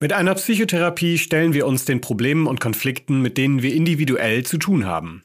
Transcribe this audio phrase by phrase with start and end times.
[0.00, 4.56] Mit einer Psychotherapie stellen wir uns den Problemen und Konflikten, mit denen wir individuell zu
[4.56, 5.24] tun haben.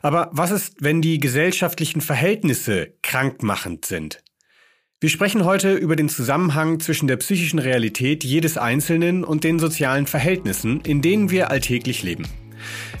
[0.00, 4.22] Aber was ist, wenn die gesellschaftlichen Verhältnisse krankmachend sind?
[4.98, 10.06] Wir sprechen heute über den Zusammenhang zwischen der psychischen Realität jedes Einzelnen und den sozialen
[10.06, 12.26] Verhältnissen, in denen wir alltäglich leben.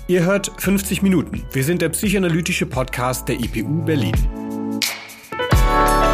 [0.06, 1.42] Ihr hört 50 Minuten.
[1.52, 4.14] Wir sind der psychoanalytische Podcast der IPU Berlin.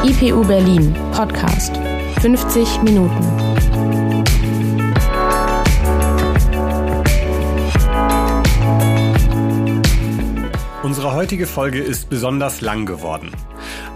[0.05, 1.77] IPU Berlin Podcast
[2.21, 4.00] 50 Minuten.
[10.83, 13.33] Unsere heutige Folge ist besonders lang geworden.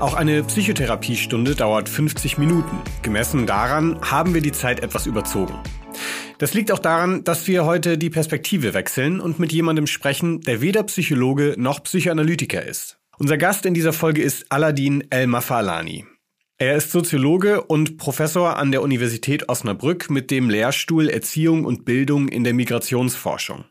[0.01, 2.77] Auch eine Psychotherapiestunde dauert 50 Minuten.
[3.01, 5.55] Gemessen daran haben wir die Zeit etwas überzogen.
[6.37, 10.61] Das liegt auch daran, dass wir heute die Perspektive wechseln und mit jemandem sprechen, der
[10.61, 12.99] weder Psychologe noch Psychoanalytiker ist.
[13.17, 16.05] Unser Gast in dieser Folge ist Aladin El-Mafalani.
[16.59, 22.29] Er ist Soziologe und Professor an der Universität Osnabrück mit dem Lehrstuhl Erziehung und Bildung
[22.29, 23.65] in der Migrationsforschung.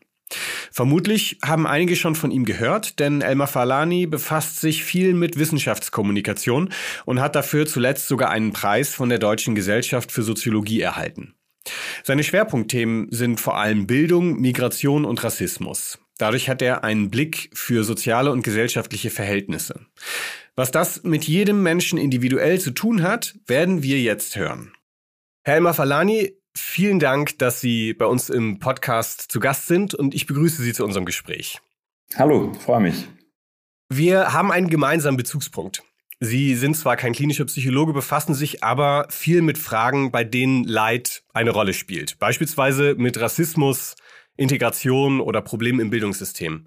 [0.72, 6.70] Vermutlich haben einige schon von ihm gehört, denn Elmar Falani befasst sich viel mit Wissenschaftskommunikation
[7.04, 11.34] und hat dafür zuletzt sogar einen Preis von der Deutschen Gesellschaft für Soziologie erhalten.
[12.02, 15.98] Seine Schwerpunktthemen sind vor allem Bildung, Migration und Rassismus.
[16.18, 19.86] Dadurch hat er einen Blick für soziale und gesellschaftliche Verhältnisse.
[20.54, 24.72] Was das mit jedem Menschen individuell zu tun hat, werden wir jetzt hören.
[25.42, 30.14] Herr Elmar Falani, Vielen Dank, dass Sie bei uns im Podcast zu Gast sind und
[30.14, 31.60] ich begrüße Sie zu unserem Gespräch.
[32.16, 33.08] Hallo, freue mich.
[33.88, 35.82] Wir haben einen gemeinsamen Bezugspunkt.
[36.20, 41.22] Sie sind zwar kein klinischer Psychologe, befassen sich aber viel mit Fragen, bei denen Leid
[41.32, 42.18] eine Rolle spielt.
[42.18, 43.96] Beispielsweise mit Rassismus,
[44.36, 46.66] Integration oder Problemen im Bildungssystem.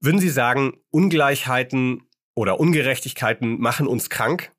[0.00, 2.02] Würden Sie sagen, Ungleichheiten
[2.34, 4.52] oder Ungerechtigkeiten machen uns krank?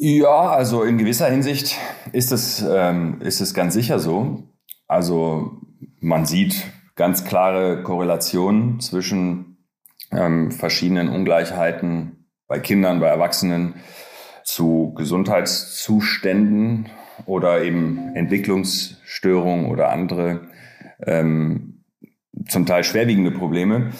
[0.00, 1.76] Ja, also in gewisser Hinsicht
[2.12, 4.44] ist es, ähm, ist es ganz sicher so.
[4.86, 5.60] Also
[5.98, 9.56] man sieht ganz klare Korrelationen zwischen
[10.12, 13.74] ähm, verschiedenen Ungleichheiten bei Kindern, bei Erwachsenen
[14.44, 16.88] zu Gesundheitszuständen
[17.26, 20.42] oder eben Entwicklungsstörungen oder andere
[21.04, 21.82] ähm,
[22.46, 23.90] zum Teil schwerwiegende Probleme.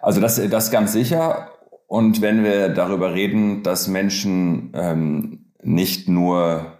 [0.00, 1.50] Also das, das ganz sicher.
[1.86, 6.78] Und wenn wir darüber reden, dass Menschen ähm, nicht nur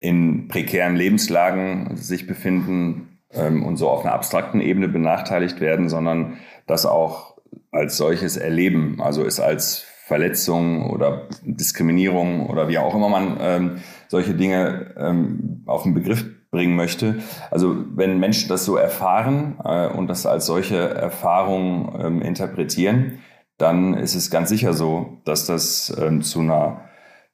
[0.00, 6.38] in prekären Lebenslagen sich befinden ähm, und so auf einer abstrakten Ebene benachteiligt werden, sondern
[6.66, 7.36] das auch
[7.70, 13.76] als solches erleben, also es als Verletzung oder Diskriminierung oder wie auch immer man ähm,
[14.06, 17.16] solche Dinge ähm, auf den Begriff bringen möchte.
[17.50, 23.18] Also wenn Menschen das so erfahren äh, und das als solche Erfahrung ähm, interpretieren,
[23.58, 26.82] dann ist es ganz sicher so, dass das ähm, zu einer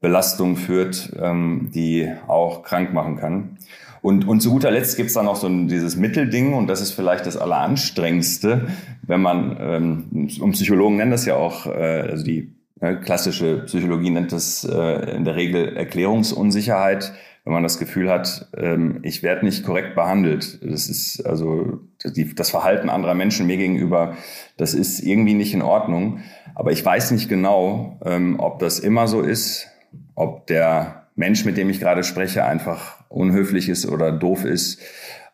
[0.01, 3.59] Belastung führt, ähm, die auch krank machen kann.
[4.03, 6.93] Und, und zu guter Letzt gibt es dann noch so dieses Mittelding und das ist
[6.93, 8.67] vielleicht das Alleranstrengendste,
[9.03, 14.11] wenn man, ähm, und Psychologen nennen das ja auch, äh, also die äh, klassische Psychologie
[14.11, 17.13] nennt das äh, in der Regel Erklärungsunsicherheit,
[17.45, 20.61] wenn man das Gefühl hat, ähm, ich werde nicht korrekt behandelt.
[20.63, 24.17] Das ist also die, das Verhalten anderer Menschen mir gegenüber,
[24.57, 26.21] das ist irgendwie nicht in Ordnung.
[26.55, 29.67] Aber ich weiß nicht genau, ähm, ob das immer so ist,
[30.15, 34.81] ob der Mensch, mit dem ich gerade spreche, einfach unhöflich ist oder doof ist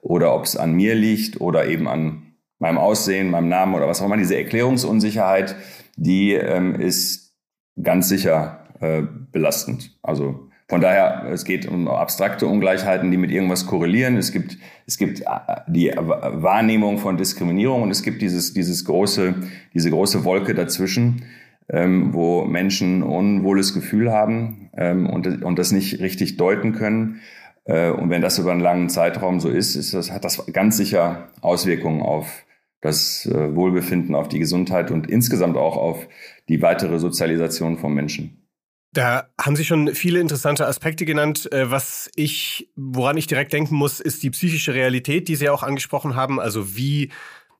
[0.01, 4.01] oder ob es an mir liegt oder eben an meinem Aussehen, meinem Namen oder was
[4.01, 4.17] auch immer.
[4.17, 5.57] Diese Erklärungsunsicherheit,
[5.97, 7.35] die ähm, ist
[7.81, 9.97] ganz sicher äh, belastend.
[10.03, 14.19] Also von daher, es geht um abstrakte Ungleichheiten, die mit irgendwas korrelieren.
[14.19, 15.25] Es gibt, es gibt äh,
[15.67, 19.35] die Wahrnehmung von Diskriminierung und es gibt dieses, dieses große,
[19.73, 21.25] diese große Wolke dazwischen,
[21.71, 27.21] ähm, wo Menschen unwohles Gefühl haben ähm, und, und das nicht richtig deuten können.
[27.65, 30.77] Äh, und wenn das über einen langen Zeitraum so ist, ist das, hat das ganz
[30.77, 32.45] sicher Auswirkungen auf
[32.83, 36.07] das äh, Wohlbefinden, auf die Gesundheit und insgesamt auch auf
[36.51, 38.48] die weitere Sozialisation von Menschen.
[38.93, 41.51] Da haben Sie schon viele interessante Aspekte genannt.
[41.53, 45.63] Äh, was ich, woran ich direkt denken muss, ist die psychische Realität, die Sie auch
[45.63, 46.41] angesprochen haben.
[46.41, 47.11] Also wie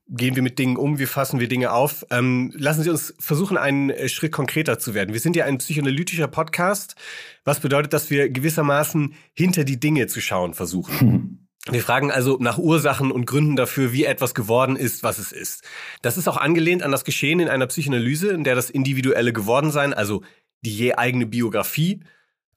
[0.09, 2.05] gehen wir mit Dingen um, wie fassen wir Dinge auf.
[2.09, 5.13] Ähm, lassen Sie uns versuchen, einen äh, Schritt konkreter zu werden.
[5.13, 6.95] Wir sind ja ein psychoanalytischer Podcast,
[7.43, 11.47] was bedeutet, dass wir gewissermaßen hinter die Dinge zu schauen versuchen.
[11.69, 15.63] Wir fragen also nach Ursachen und Gründen dafür, wie etwas geworden ist, was es ist.
[16.01, 19.93] Das ist auch angelehnt an das Geschehen in einer Psychoanalyse, in der das individuelle Gewordensein,
[19.93, 20.23] also
[20.61, 22.01] die je eigene Biografie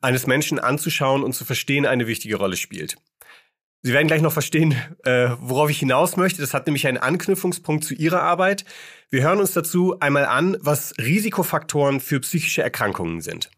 [0.00, 2.96] eines Menschen anzuschauen und zu verstehen eine wichtige Rolle spielt.
[3.84, 6.40] Sie werden gleich noch verstehen, äh, worauf ich hinaus möchte.
[6.40, 8.64] Das hat nämlich einen Anknüpfungspunkt zu Ihrer Arbeit.
[9.10, 13.50] Wir hören uns dazu einmal an, was Risikofaktoren für psychische Erkrankungen sind.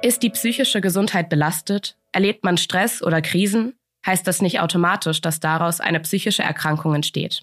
[0.00, 3.74] Ist die psychische Gesundheit belastet, erlebt man Stress oder Krisen,
[4.06, 7.42] heißt das nicht automatisch, dass daraus eine psychische Erkrankung entsteht.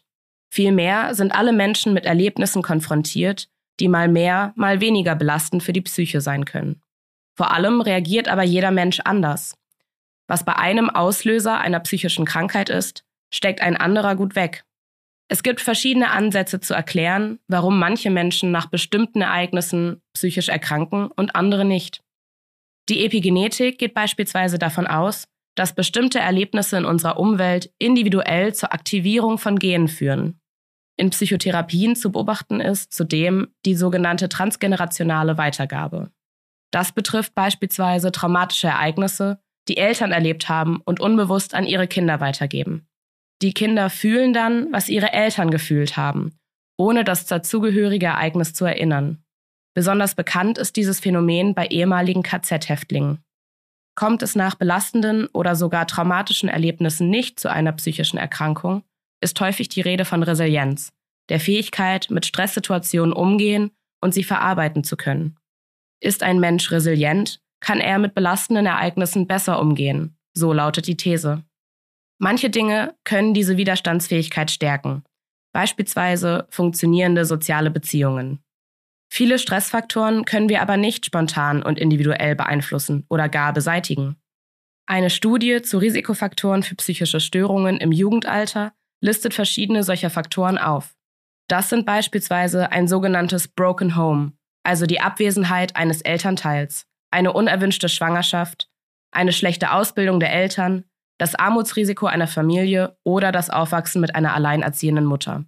[0.50, 3.50] Vielmehr sind alle Menschen mit Erlebnissen konfrontiert,
[3.80, 6.82] die mal mehr, mal weniger belastend für die Psyche sein können.
[7.36, 9.58] Vor allem reagiert aber jeder Mensch anders.
[10.28, 14.64] Was bei einem Auslöser einer psychischen Krankheit ist, steckt ein anderer gut weg.
[15.28, 21.36] Es gibt verschiedene Ansätze zu erklären, warum manche Menschen nach bestimmten Ereignissen psychisch erkranken und
[21.36, 22.02] andere nicht.
[22.90, 29.38] Die Epigenetik geht beispielsweise davon aus, dass bestimmte Erlebnisse in unserer Umwelt individuell zur Aktivierung
[29.38, 30.40] von Genen führen.
[30.98, 36.12] In Psychotherapien zu beobachten ist zudem die sogenannte transgenerationale Weitergabe.
[36.72, 42.88] Das betrifft beispielsweise traumatische Ereignisse, die Eltern erlebt haben und unbewusst an ihre Kinder weitergeben.
[43.42, 46.38] Die Kinder fühlen dann, was ihre Eltern gefühlt haben,
[46.78, 49.24] ohne das dazugehörige Ereignis zu erinnern.
[49.74, 53.20] Besonders bekannt ist dieses Phänomen bei ehemaligen KZ-Häftlingen.
[53.96, 58.84] Kommt es nach belastenden oder sogar traumatischen Erlebnissen nicht zu einer psychischen Erkrankung,
[59.26, 60.94] ist häufig die Rede von Resilienz,
[61.30, 65.38] der Fähigkeit, mit Stresssituationen umgehen und sie verarbeiten zu können.
[66.00, 71.44] Ist ein Mensch resilient, kann er mit belastenden Ereignissen besser umgehen, so lautet die These.
[72.20, 75.04] Manche Dinge können diese Widerstandsfähigkeit stärken,
[75.54, 78.44] beispielsweise funktionierende soziale Beziehungen.
[79.12, 84.18] Viele Stressfaktoren können wir aber nicht spontan und individuell beeinflussen oder gar beseitigen.
[84.86, 88.74] Eine Studie zu Risikofaktoren für psychische Störungen im Jugendalter
[89.06, 90.96] listet verschiedene solcher Faktoren auf.
[91.48, 98.68] Das sind beispielsweise ein sogenanntes Broken Home, also die Abwesenheit eines Elternteils, eine unerwünschte Schwangerschaft,
[99.12, 100.86] eine schlechte Ausbildung der Eltern,
[101.20, 105.46] das Armutsrisiko einer Familie oder das Aufwachsen mit einer alleinerziehenden Mutter.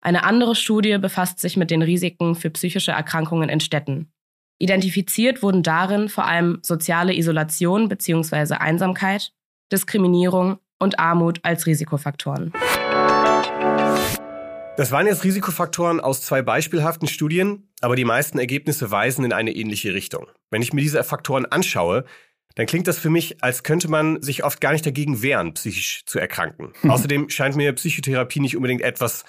[0.00, 4.12] Eine andere Studie befasst sich mit den Risiken für psychische Erkrankungen in Städten.
[4.58, 8.54] Identifiziert wurden darin vor allem soziale Isolation bzw.
[8.54, 9.34] Einsamkeit,
[9.70, 12.52] Diskriminierung und Armut als Risikofaktoren.
[14.76, 19.52] Das waren jetzt Risikofaktoren aus zwei beispielhaften Studien, aber die meisten Ergebnisse weisen in eine
[19.52, 20.26] ähnliche Richtung.
[20.50, 22.04] Wenn ich mir diese Faktoren anschaue,
[22.56, 26.04] dann klingt das für mich, als könnte man sich oft gar nicht dagegen wehren, psychisch
[26.04, 26.72] zu erkranken.
[26.90, 29.24] Außerdem scheint mir Psychotherapie nicht unbedingt etwas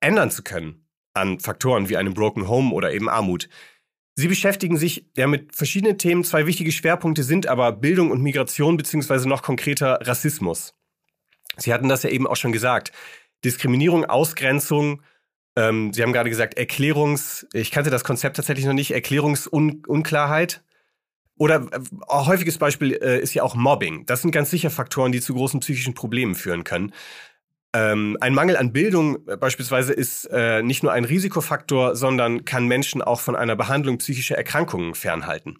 [0.00, 3.48] ändern zu können an Faktoren wie einem Broken Home oder eben Armut.
[4.14, 6.24] Sie beschäftigen sich ja mit verschiedenen Themen.
[6.24, 10.74] Zwei wichtige Schwerpunkte sind aber Bildung und Migration beziehungsweise noch konkreter Rassismus.
[11.56, 12.92] Sie hatten das ja eben auch schon gesagt.
[13.44, 15.02] Diskriminierung, Ausgrenzung.
[15.56, 17.46] Ähm, Sie haben gerade gesagt Erklärungs.
[17.52, 18.92] Ich kannte das Konzept tatsächlich noch nicht.
[18.92, 20.62] Erklärungsunklarheit.
[21.36, 24.04] Oder äh, häufiges Beispiel äh, ist ja auch Mobbing.
[24.06, 26.92] Das sind ganz sicher Faktoren, die zu großen psychischen Problemen führen können.
[27.72, 32.66] Ähm, ein Mangel an Bildung äh, beispielsweise ist äh, nicht nur ein Risikofaktor, sondern kann
[32.66, 35.58] Menschen auch von einer Behandlung psychischer Erkrankungen fernhalten.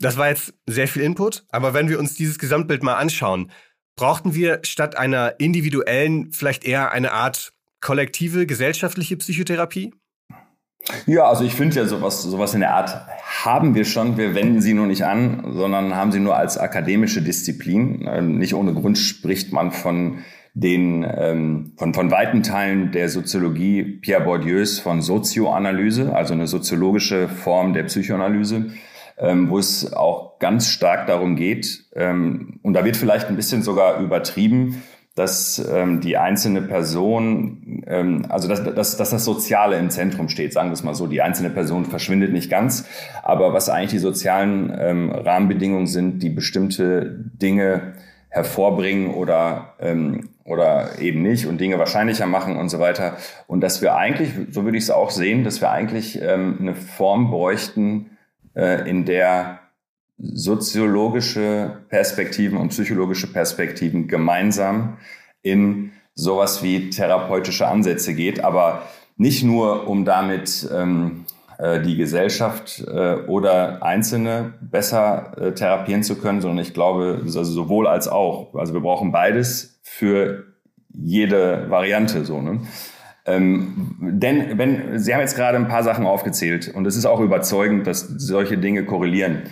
[0.00, 3.50] Das war jetzt sehr viel Input, aber wenn wir uns dieses Gesamtbild mal anschauen,
[3.96, 9.94] brauchten wir statt einer individuellen vielleicht eher eine Art kollektive gesellschaftliche Psychotherapie?
[11.06, 13.06] Ja, also ich finde ja sowas, sowas in der Art
[13.44, 14.18] haben wir schon.
[14.18, 18.02] Wir wenden sie nur nicht an, sondern haben sie nur als akademische Disziplin.
[18.02, 20.18] Äh, nicht ohne Grund spricht man von
[20.54, 27.28] den ähm, von, von weiten Teilen der Soziologie Pierre Bourdieus von Sozioanalyse, also eine soziologische
[27.28, 28.66] Form der Psychoanalyse,
[29.18, 33.62] ähm, wo es auch ganz stark darum geht, ähm, und da wird vielleicht ein bisschen
[33.62, 34.82] sogar übertrieben,
[35.16, 40.52] dass ähm, die einzelne Person, ähm, also dass, dass, dass das Soziale im Zentrum steht,
[40.52, 41.06] sagen wir es mal so.
[41.06, 42.86] Die einzelne Person verschwindet nicht ganz,
[43.22, 47.94] aber was eigentlich die sozialen ähm, Rahmenbedingungen sind, die bestimmte Dinge
[48.34, 53.16] hervorbringen oder ähm, oder eben nicht und Dinge wahrscheinlicher machen und so weiter.
[53.46, 56.74] Und dass wir eigentlich, so würde ich es auch sehen, dass wir eigentlich ähm, eine
[56.74, 58.10] Form bräuchten,
[58.54, 59.60] äh, in der
[60.18, 64.98] soziologische Perspektiven und psychologische Perspektiven gemeinsam
[65.42, 68.82] in sowas wie therapeutische Ansätze geht, aber
[69.16, 71.33] nicht nur, um damit ähm, äh,
[71.82, 77.86] die Gesellschaft äh, oder Einzelne besser äh, therapieren zu können, sondern ich glaube, also sowohl
[77.86, 78.54] als auch.
[78.54, 80.44] Also wir brauchen beides für
[80.92, 82.40] jede Variante so.
[82.40, 82.60] Ne?
[83.26, 87.20] Ähm, denn wenn Sie haben jetzt gerade ein paar Sachen aufgezählt und es ist auch
[87.20, 89.44] überzeugend, dass solche Dinge korrelieren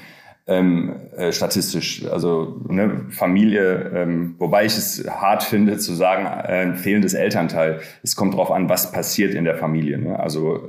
[0.46, 2.04] ähm, äh, statistisch.
[2.10, 7.80] Also ne, Familie, ähm, wobei ich es hart finde zu sagen, äh, ein fehlendes Elternteil.
[8.02, 9.98] Es kommt darauf an, was passiert in der Familie.
[9.98, 10.18] Ne?
[10.18, 10.68] Also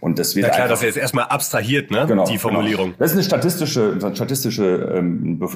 [0.00, 2.06] und das wird Na klar, einfach, das ist jetzt erstmal abstrahiert, ne?
[2.06, 2.86] Genau, die Formulierung.
[2.86, 2.96] Genau.
[2.98, 5.02] Das ist eine statistische, statistische,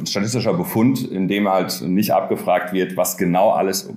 [0.05, 3.91] statistischer Befund, in dem halt nicht abgefragt wird, was genau alles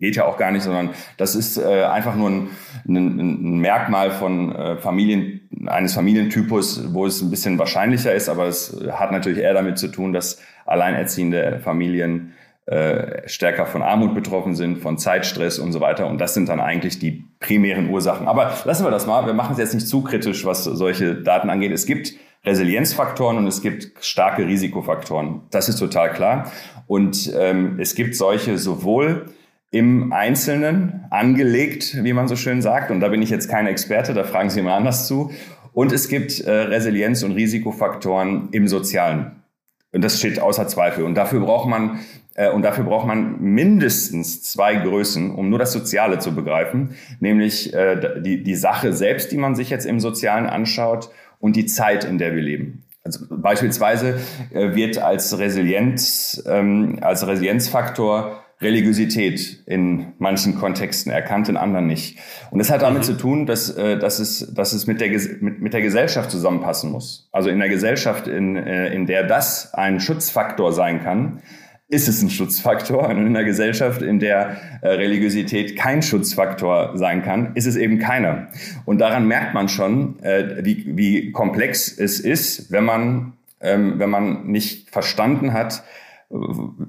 [0.00, 2.48] geht ja auch gar nicht, sondern das ist äh, einfach nur ein,
[2.86, 8.46] ein, ein Merkmal von äh, Familien, eines Familientypus, wo es ein bisschen wahrscheinlicher ist, aber
[8.46, 12.34] es hat natürlich eher damit zu tun, dass alleinerziehende Familien
[12.66, 16.06] äh, stärker von Armut betroffen sind, von Zeitstress und so weiter.
[16.06, 18.26] Und das sind dann eigentlich die primären Ursachen.
[18.26, 19.26] Aber lassen wir das mal.
[19.26, 21.72] Wir machen es jetzt nicht zu kritisch, was solche Daten angeht.
[21.72, 25.42] Es gibt Resilienzfaktoren und es gibt starke Risikofaktoren.
[25.50, 26.50] Das ist total klar.
[26.86, 29.26] Und ähm, es gibt solche sowohl
[29.74, 32.92] im Einzelnen angelegt, wie man so schön sagt.
[32.92, 35.32] Und da bin ich jetzt kein Experte, da fragen Sie mal anders zu.
[35.72, 39.42] Und es gibt äh, Resilienz- und Risikofaktoren im Sozialen.
[39.90, 41.02] Und das steht außer Zweifel.
[41.02, 41.98] Und dafür braucht man
[42.36, 47.74] äh, und dafür braucht man mindestens zwei Größen, um nur das Soziale zu begreifen, nämlich
[47.74, 52.04] äh, die, die Sache selbst, die man sich jetzt im Sozialen anschaut und die Zeit,
[52.04, 52.84] in der wir leben.
[53.02, 54.20] Also beispielsweise
[54.52, 62.18] äh, wird als Resilienz, ähm, als Resilienzfaktor Religiosität in manchen Kontexten erkannt, in anderen nicht.
[62.50, 63.06] Und das hat damit mhm.
[63.06, 66.90] zu tun, dass, äh, dass, es, dass es mit der, mit, mit der Gesellschaft zusammenpassen
[66.90, 67.28] muss.
[67.32, 71.42] Also in der Gesellschaft, in, äh, in der das ein Schutzfaktor sein kann,
[71.88, 73.08] ist es ein Schutzfaktor.
[73.08, 77.98] Und in einer Gesellschaft, in der äh, Religiosität kein Schutzfaktor sein kann, ist es eben
[77.98, 78.48] keiner.
[78.84, 84.10] Und daran merkt man schon, äh, wie, wie komplex es ist, wenn man, ähm, wenn
[84.10, 85.82] man nicht verstanden hat,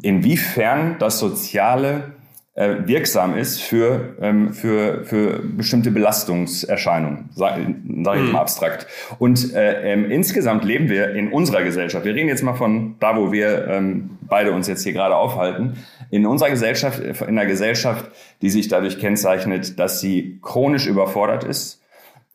[0.01, 2.15] inwiefern das Soziale
[2.55, 8.31] äh, wirksam ist für, ähm, für, für bestimmte Belastungserscheinungen, sage sag ich mhm.
[8.31, 8.87] mal abstrakt.
[9.19, 13.17] Und äh, ähm, insgesamt leben wir in unserer Gesellschaft, wir reden jetzt mal von da,
[13.17, 15.73] wo wir ähm, beide uns jetzt hier gerade aufhalten,
[16.11, 18.09] in unserer Gesellschaft, in einer Gesellschaft,
[18.41, 21.81] die sich dadurch kennzeichnet, dass sie chronisch überfordert ist,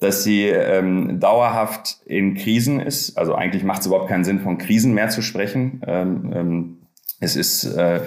[0.00, 3.16] dass sie ähm, dauerhaft in Krisen ist.
[3.16, 5.82] Also eigentlich macht es überhaupt keinen Sinn, von Krisen mehr zu sprechen.
[5.86, 6.79] Ähm, ähm,
[7.20, 8.00] es ist, äh,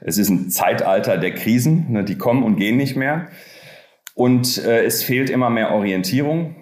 [0.00, 3.28] es ist ein Zeitalter der Krisen, ne, die kommen und gehen nicht mehr.
[4.14, 6.56] Und äh, es fehlt immer mehr Orientierung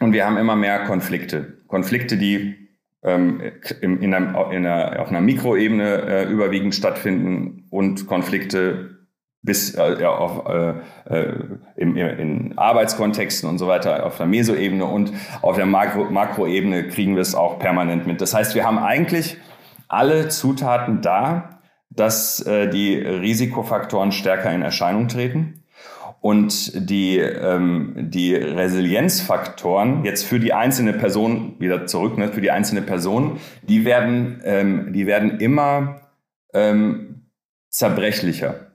[0.00, 1.62] und wir haben immer mehr Konflikte.
[1.66, 2.56] Konflikte, die
[3.02, 3.40] ähm,
[3.80, 8.98] in, in einer, in einer, auf einer Mikroebene äh, überwiegend stattfinden und Konflikte
[9.42, 10.74] bis äh, ja, auf, äh,
[11.08, 11.34] äh
[11.76, 17.14] in, in Arbeitskontexten und so weiter auf der Mesoebene und auf der Makro, Makroebene kriegen
[17.14, 18.20] wir es auch permanent mit.
[18.20, 19.38] Das heißt, wir haben eigentlich
[19.90, 25.64] alle Zutaten da, dass äh, die Risikofaktoren stärker in Erscheinung treten.
[26.20, 32.50] Und die, ähm, die Resilienzfaktoren jetzt für die einzelne Person, wieder zurück, ne, für die
[32.50, 36.02] einzelne Person, die werden, ähm, die werden immer
[36.52, 37.26] ähm,
[37.70, 38.66] zerbrechlicher.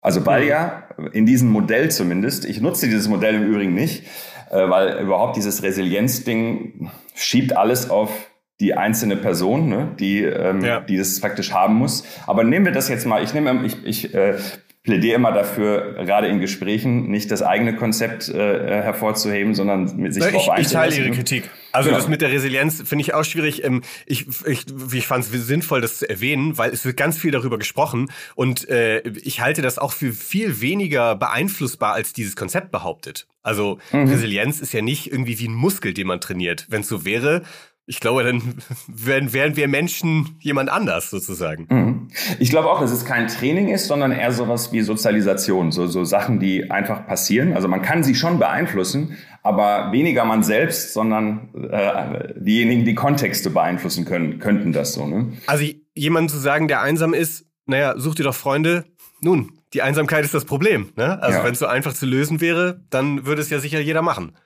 [0.00, 4.04] Also weil ja in diesem Modell zumindest, ich nutze dieses Modell im Übrigen nicht,
[4.50, 8.29] äh, weil überhaupt dieses Resilienzding schiebt alles auf
[8.60, 10.80] die einzelne Person, ne, die, ähm, ja.
[10.80, 12.04] die das praktisch haben muss.
[12.26, 14.34] Aber nehmen wir das jetzt mal, ich nehme, ich, ich äh,
[14.82, 20.22] plädiere immer dafür, gerade in Gesprächen nicht das eigene Konzept äh, hervorzuheben, sondern mit sich
[20.24, 21.50] Na, darauf Ich teile Ihre Kritik.
[21.72, 22.00] Also genau.
[22.00, 23.62] das mit der Resilienz finde ich auch schwierig.
[23.62, 27.30] Ähm, ich, ich, ich fand es sinnvoll, das zu erwähnen, weil es wird ganz viel
[27.30, 32.72] darüber gesprochen und äh, ich halte das auch für viel weniger beeinflussbar, als dieses Konzept
[32.72, 33.26] behauptet.
[33.42, 34.08] Also mhm.
[34.08, 36.66] Resilienz ist ja nicht irgendwie wie ein Muskel, den man trainiert.
[36.68, 37.42] Wenn es so wäre,
[37.90, 38.40] ich glaube, dann
[38.86, 41.66] wären, wären wir Menschen jemand anders sozusagen.
[41.68, 42.08] Mhm.
[42.38, 46.04] Ich glaube auch, dass es kein Training ist, sondern eher sowas wie Sozialisation, so, so
[46.04, 47.52] Sachen, die einfach passieren.
[47.52, 53.50] Also man kann sie schon beeinflussen, aber weniger man selbst, sondern äh, diejenigen, die Kontexte
[53.50, 55.04] beeinflussen können, könnten das so.
[55.08, 55.32] Ne?
[55.48, 55.64] Also
[55.96, 58.84] jemand zu sagen, der einsam ist, naja, such dir doch Freunde.
[59.20, 60.92] Nun, die Einsamkeit ist das Problem.
[60.94, 61.20] Ne?
[61.20, 61.44] Also ja.
[61.44, 64.36] wenn es so einfach zu lösen wäre, dann würde es ja sicher jeder machen.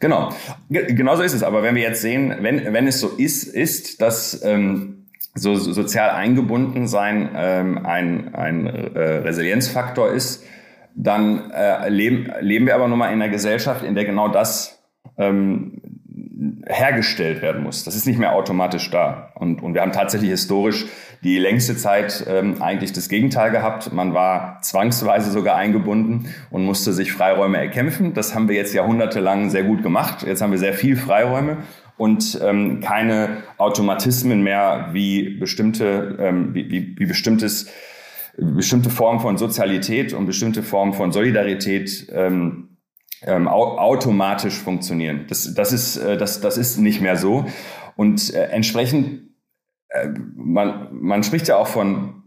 [0.00, 0.32] Genau,
[0.70, 1.42] genauso ist es.
[1.42, 5.72] Aber wenn wir jetzt sehen, wenn, wenn es so ist, ist, dass ähm, so, so
[5.72, 10.44] sozial eingebunden sein ähm, ein, ein äh, Resilienzfaktor ist,
[10.94, 14.82] dann äh, leben, leben wir aber nun mal in einer Gesellschaft, in der genau das
[15.18, 15.82] ähm,
[16.66, 17.84] hergestellt werden muss.
[17.84, 19.32] Das ist nicht mehr automatisch da.
[19.34, 20.86] Und, und wir haben tatsächlich historisch
[21.22, 23.92] die längste Zeit ähm, eigentlich das Gegenteil gehabt.
[23.92, 28.14] Man war zwangsweise sogar eingebunden und musste sich Freiräume erkämpfen.
[28.14, 30.22] Das haben wir jetzt jahrhundertelang sehr gut gemacht.
[30.26, 31.58] Jetzt haben wir sehr viel Freiräume
[31.98, 37.68] und ähm, keine Automatismen mehr, wie bestimmte, ähm, wie, wie, wie bestimmtes,
[38.38, 42.78] bestimmte Formen von Sozialität und bestimmte Formen von Solidarität ähm,
[43.26, 45.26] ähm, automatisch funktionieren.
[45.28, 47.44] Das, das, ist, äh, das, das ist nicht mehr so.
[47.96, 49.29] Und äh, entsprechend
[50.34, 52.22] man, man spricht ja auch von,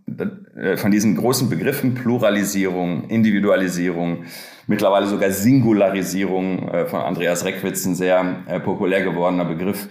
[0.56, 4.26] äh, von diesen großen Begriffen Pluralisierung, Individualisierung,
[4.68, 8.24] mittlerweile sogar Singularisierung äh, von Andreas Reckwitz, ein sehr
[8.64, 9.88] populär gewordener Begriff.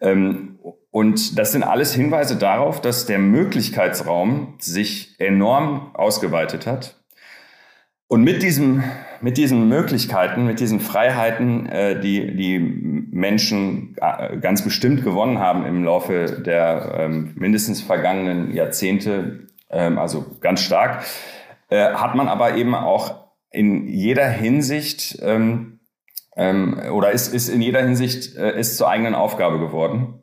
[0.00, 0.58] Ähm,
[0.90, 6.99] und das sind alles Hinweise darauf, dass der Möglichkeitsraum sich enorm ausgeweitet hat.
[8.10, 8.82] Und mit diesem,
[9.20, 15.64] mit diesen Möglichkeiten, mit diesen Freiheiten, äh, die die Menschen äh, ganz bestimmt gewonnen haben
[15.64, 21.04] im Laufe der ähm, mindestens vergangenen Jahrzehnte, ähm, also ganz stark,
[21.68, 25.78] äh, hat man aber eben auch in jeder Hinsicht ähm,
[26.36, 30.14] ähm, oder ist, ist in jeder Hinsicht äh, ist zur eigenen Aufgabe geworden,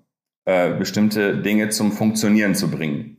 [0.44, 3.17] äh, bestimmte Dinge zum Funktionieren zu bringen.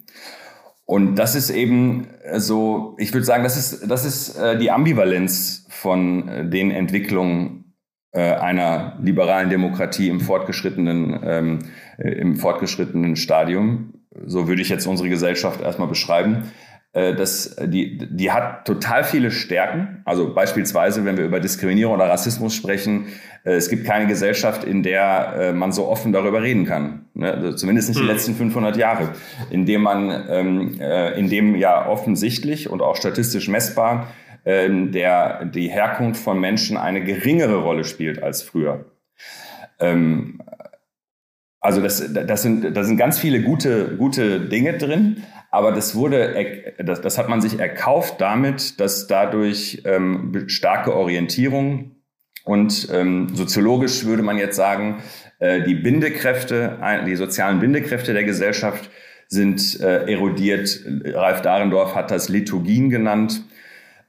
[0.91, 4.71] Und das ist eben äh, so, ich würde sagen, das ist, das ist äh, die
[4.71, 7.75] Ambivalenz von äh, den Entwicklungen
[8.13, 11.59] äh, einer liberalen Demokratie im fortgeschrittenen, ähm,
[11.99, 13.93] äh, im fortgeschrittenen Stadium.
[14.25, 16.51] So würde ich jetzt unsere Gesellschaft erstmal beschreiben.
[16.99, 20.03] Äh, das, die, die hat total viele Stärken.
[20.05, 23.07] Also beispielsweise, wenn wir über Diskriminierung oder Rassismus sprechen,
[23.45, 27.07] äh, es gibt keine Gesellschaft, in der äh, man so offen darüber reden kann.
[27.15, 27.33] Ne?
[27.33, 28.11] Also zumindest nicht die hm.
[28.11, 29.11] letzten 500 Jahre,
[29.51, 30.81] in dem man, ähm,
[31.17, 34.09] in dem ja offensichtlich und auch statistisch messbar
[34.45, 38.87] ähm, der, die Herkunft von Menschen eine geringere Rolle spielt als früher.
[39.79, 40.41] Ähm,
[41.61, 46.75] also das, das, sind, das sind ganz viele gute, gute Dinge drin, aber das wurde,
[46.79, 51.97] das, das hat man sich erkauft damit, dass dadurch ähm, starke Orientierung
[52.45, 55.03] und ähm, soziologisch würde man jetzt sagen,
[55.39, 58.91] äh, die Bindekräfte, die sozialen Bindekräfte der Gesellschaft
[59.29, 60.81] sind äh, erodiert.
[61.05, 63.45] Ralf Dahrendorf hat das Liturgien genannt.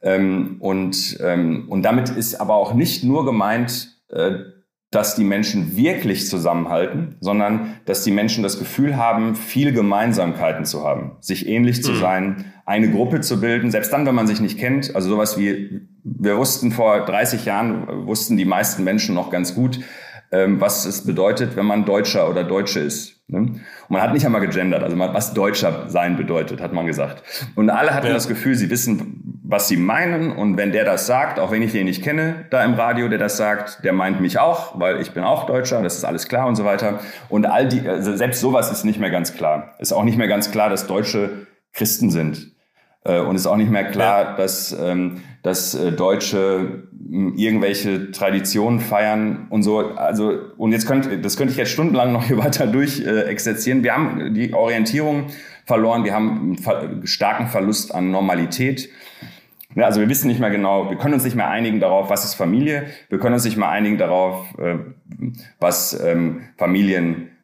[0.02, 4.36] Ähm, und, ähm, und damit ist aber auch nicht nur gemeint, äh,
[4.92, 10.84] dass die Menschen wirklich zusammenhalten, sondern dass die Menschen das Gefühl haben, viele Gemeinsamkeiten zu
[10.84, 12.00] haben, sich ähnlich zu mhm.
[12.00, 14.96] sein, eine Gruppe zu bilden, selbst dann, wenn man sich nicht kennt.
[14.96, 19.80] Also sowas wie, wir wussten vor 30 Jahren, wussten die meisten Menschen noch ganz gut,
[20.32, 23.19] ähm, was es bedeutet, wenn man Deutscher oder Deutsche ist.
[23.30, 23.38] Ne?
[23.38, 27.24] Und man hat nicht einmal gegendert, also was Deutscher sein bedeutet, hat man gesagt.
[27.56, 28.14] Und alle hatten ja.
[28.14, 30.32] das Gefühl, sie wissen, was sie meinen.
[30.32, 33.20] Und wenn der das sagt, auch wenn ich den nicht kenne, da im Radio, der
[33.20, 36.48] das sagt, der meint mich auch, weil ich bin auch Deutscher, das ist alles klar
[36.48, 37.00] und so weiter.
[37.30, 39.76] Und all die, also selbst sowas ist nicht mehr ganz klar.
[39.78, 42.52] Ist auch nicht mehr ganz klar, dass Deutsche Christen sind.
[43.06, 48.80] Äh, und ist auch nicht mehr klar, dass, ähm, dass äh, Deutsche hm, irgendwelche Traditionen
[48.80, 49.80] feiern und so.
[49.80, 53.84] Also, und jetzt könnte, das könnte ich jetzt stundenlang noch hier weiter durch äh, exerzieren.
[53.84, 55.28] Wir haben die Orientierung
[55.66, 58.90] verloren, wir haben einen starken Verlust an Normalität.
[59.76, 62.34] Also wir wissen nicht mehr genau, wir können uns nicht mehr einigen darauf, was ist
[62.34, 62.88] Familie.
[63.10, 64.48] Wir können uns nicht mehr einigen darauf,
[65.60, 66.42] was ähm,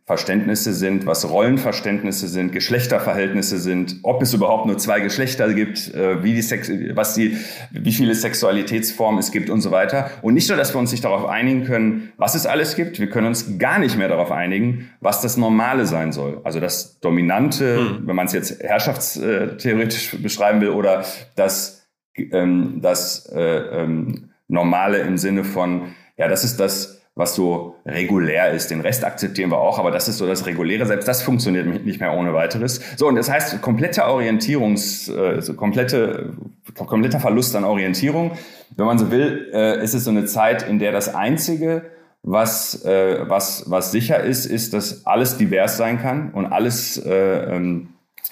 [0.05, 6.23] Familienverständnisse sind, was Rollenverständnisse sind, Geschlechterverhältnisse sind, ob es überhaupt nur zwei Geschlechter gibt, äh,
[6.23, 7.37] wie die Sex was die,
[7.71, 10.11] wie viele Sexualitätsformen es gibt und so weiter.
[10.21, 13.09] Und nicht nur, dass wir uns nicht darauf einigen können, was es alles gibt, wir
[13.09, 16.39] können uns gar nicht mehr darauf einigen, was das Normale sein soll.
[16.43, 18.07] Also das Dominante, hm.
[18.07, 21.03] wenn man es jetzt herrschaftstheoretisch beschreiben will, oder
[21.35, 27.75] das ähm, das äh, ähm, Normale im Sinne von, ja, das ist das, was so
[27.85, 28.69] regulär ist.
[28.71, 30.85] Den Rest akzeptieren wir auch, aber das ist so das Reguläre.
[30.85, 32.81] Selbst das funktioniert nicht mehr ohne weiteres.
[32.97, 36.33] So, und das heißt, komplette Orientierungs, äh, so komplette,
[36.75, 38.31] kompletter Verlust an Orientierung.
[38.75, 41.83] Wenn man so will, äh, ist es so eine Zeit, in der das Einzige,
[42.21, 47.55] was, äh, was, was sicher ist, ist, dass alles divers sein kann und alles äh,
[47.55, 47.89] ähm,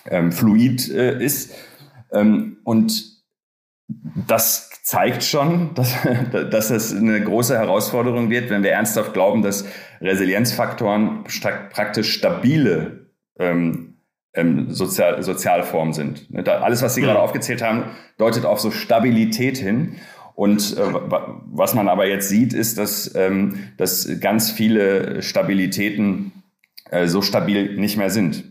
[0.10, 1.54] ähm, fluid äh, ist.
[2.12, 3.14] Ähm, und
[4.28, 5.96] das zeigt schon, dass,
[6.52, 9.66] dass es eine große Herausforderung wird, wenn wir ernsthaft glauben, dass
[10.02, 11.24] Resilienzfaktoren
[11.72, 13.08] praktisch stabile
[13.40, 13.96] ähm,
[14.36, 16.30] ähm, Sozial Sozialformen sind.
[16.32, 17.86] Ne, alles, was Sie gerade aufgezählt haben,
[18.18, 19.96] deutet auf so Stabilität hin.
[20.36, 26.32] Und äh, was man aber jetzt sieht, ist, dass, ähm, dass ganz viele Stabilitäten
[26.90, 28.44] äh, so stabil nicht mehr sind.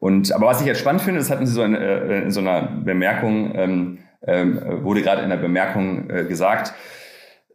[0.00, 2.40] Und aber was ich jetzt spannend finde, das hatten Sie so in, äh, in so
[2.40, 6.72] einer Bemerkung ähm, wurde gerade in der Bemerkung äh, gesagt,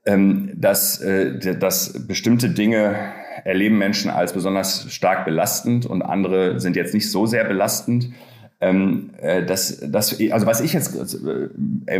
[0.05, 2.95] ähm, dass, äh, dass bestimmte Dinge
[3.43, 8.11] erleben Menschen als besonders stark belastend und andere sind jetzt nicht so sehr belastend.
[8.61, 10.97] Ähm, äh, das, das, also was ich jetzt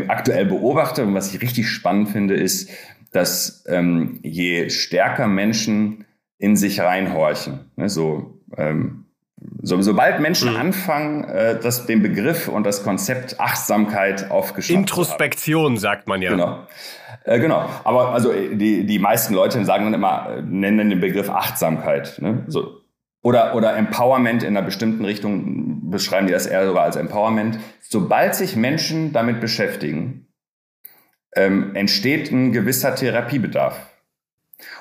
[0.08, 2.70] aktuell beobachte und was ich richtig spannend finde, ist,
[3.12, 6.06] dass ähm, je stärker Menschen
[6.38, 9.06] in sich reinhorchen, ne, so ähm,
[9.62, 10.60] so, sobald Menschen mhm.
[10.60, 16.32] anfangen, äh, das, den Begriff und das Konzept Achtsamkeit aufgeschrieben Introspektion sagt man ja.
[16.32, 16.67] Genau.
[17.25, 17.69] Äh, genau.
[17.84, 22.19] Aber also die, die meisten Leute sagen dann immer, äh, nennen den Begriff Achtsamkeit.
[22.21, 22.43] Ne?
[22.47, 22.80] So.
[23.21, 27.60] Oder, oder Empowerment in einer bestimmten Richtung beschreiben die das eher sogar als Empowerment.
[27.82, 30.28] Sobald sich Menschen damit beschäftigen,
[31.36, 33.78] ähm, entsteht ein gewisser Therapiebedarf.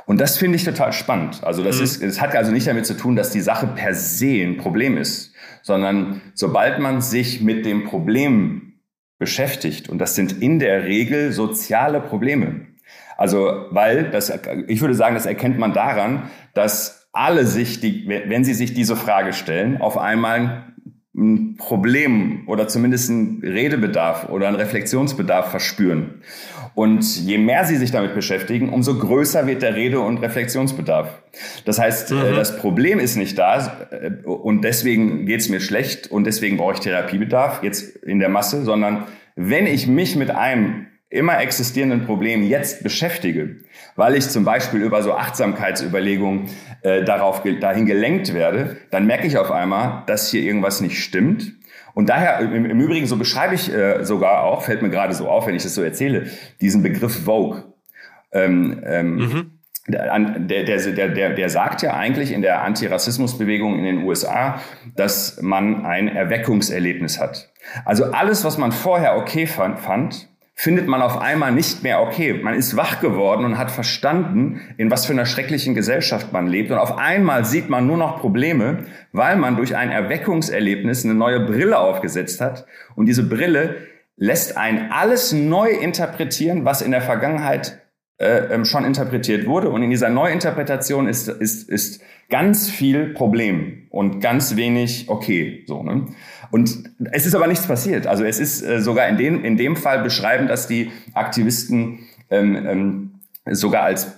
[0.06, 1.44] Und das finde ich total spannend.
[1.44, 1.84] Also das mhm.
[1.84, 4.96] ist, es hat also nicht damit zu tun, dass die Sache per se ein Problem
[4.96, 8.74] ist, sondern sobald man sich mit dem Problem
[9.18, 9.88] beschäftigt.
[9.88, 12.66] Und das sind in der Regel soziale Probleme.
[13.16, 14.32] Also, weil das,
[14.68, 18.94] ich würde sagen, das erkennt man daran, dass alle sich die, wenn sie sich diese
[18.94, 20.72] Frage stellen, auf einmal
[21.16, 26.22] ein Problem oder zumindest einen Redebedarf oder einen Reflexionsbedarf verspüren.
[26.78, 31.08] Und je mehr sie sich damit beschäftigen, umso größer wird der Rede- und Reflexionsbedarf.
[31.64, 32.36] Das heißt, äh, mhm.
[32.36, 36.74] das Problem ist nicht da äh, und deswegen geht es mir schlecht und deswegen brauche
[36.74, 42.44] ich Therapiebedarf jetzt in der Masse, sondern wenn ich mich mit einem immer existierenden Problem
[42.44, 43.56] jetzt beschäftige,
[43.96, 46.44] weil ich zum Beispiel über so Achtsamkeitsüberlegungen
[46.82, 51.54] äh, darauf dahin gelenkt werde, dann merke ich auf einmal, dass hier irgendwas nicht stimmt.
[51.98, 55.28] Und daher, im, im Übrigen, so beschreibe ich äh, sogar auch, fällt mir gerade so
[55.28, 56.28] auf, wenn ich das so erzähle,
[56.60, 57.64] diesen Begriff Vogue.
[58.30, 59.50] Ähm, ähm, mhm.
[59.88, 64.60] Der, der, der, der, der sagt ja eigentlich in der Antirassismusbewegung in den USA,
[64.94, 67.50] dass man ein Erweckungserlebnis hat.
[67.84, 70.27] Also alles, was man vorher okay fand, fand
[70.60, 72.32] findet man auf einmal nicht mehr okay.
[72.32, 76.72] Man ist wach geworden und hat verstanden, in was für einer schrecklichen Gesellschaft man lebt.
[76.72, 78.78] Und auf einmal sieht man nur noch Probleme,
[79.12, 82.66] weil man durch ein Erweckungserlebnis eine neue Brille aufgesetzt hat.
[82.96, 83.76] Und diese Brille
[84.16, 87.80] lässt ein alles neu interpretieren, was in der Vergangenheit
[88.18, 89.70] äh, ähm, schon interpretiert wurde.
[89.70, 95.64] Und in dieser Neuinterpretation ist, ist, ist ganz viel Problem und ganz wenig okay.
[95.66, 96.06] So, ne?
[96.50, 98.06] Und es ist aber nichts passiert.
[98.06, 102.00] Also es ist äh, sogar in dem, in dem Fall beschreiben, dass die Aktivisten
[102.30, 103.10] ähm, ähm,
[103.46, 104.14] sogar als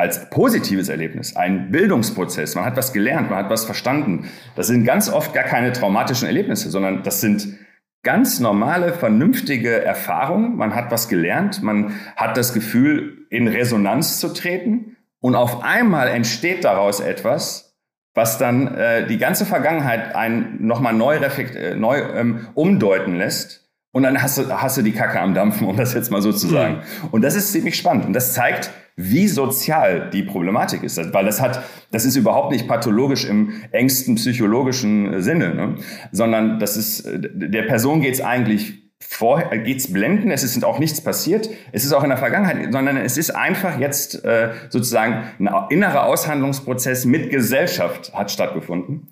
[0.00, 2.54] als positives Erlebnis, ein Bildungsprozess.
[2.54, 4.30] Man hat was gelernt, man hat was verstanden.
[4.56, 7.58] Das sind ganz oft gar keine traumatischen Erlebnisse, sondern das sind
[8.02, 10.56] ganz normale, vernünftige Erfahrungen.
[10.56, 16.08] Man hat was gelernt, man hat das Gefühl, in Resonanz zu treten und auf einmal
[16.08, 17.78] entsteht daraus etwas,
[18.14, 23.68] was dann äh, die ganze Vergangenheit einen nochmal neu, reflekt, äh, neu ähm, umdeuten lässt.
[23.92, 26.32] Und dann hast du, hast du die Kacke am Dampfen, um das jetzt mal so
[26.32, 26.50] zu mhm.
[26.50, 26.74] sagen.
[26.74, 27.08] Mhm.
[27.12, 28.04] Und das ist ziemlich spannend.
[28.04, 30.98] Und das zeigt, wie sozial die Problematik ist.
[31.12, 35.74] Weil das hat, das ist überhaupt nicht pathologisch im engsten psychologischen Sinne, ne?
[36.12, 41.00] sondern das ist, der Person geht es eigentlich vorher geht's blenden, es ist auch nichts
[41.00, 45.48] passiert, es ist auch in der Vergangenheit, sondern es ist einfach jetzt äh, sozusagen ein
[45.70, 49.08] innerer Aushandlungsprozess mit Gesellschaft hat stattgefunden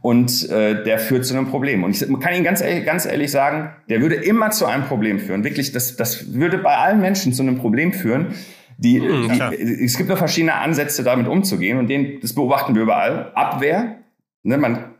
[0.00, 1.82] und äh, der führt zu einem Problem.
[1.82, 5.18] Und ich kann Ihnen ganz ehrlich, ganz ehrlich sagen, der würde immer zu einem Problem
[5.18, 5.42] führen.
[5.42, 8.34] Wirklich, das, das würde bei allen Menschen zu einem Problem führen.
[8.78, 12.82] Die, mhm, die, es gibt nur verschiedene Ansätze, damit umzugehen und den, das beobachten wir
[12.82, 13.32] überall.
[13.34, 13.96] Abwehr,
[14.44, 14.91] ne, man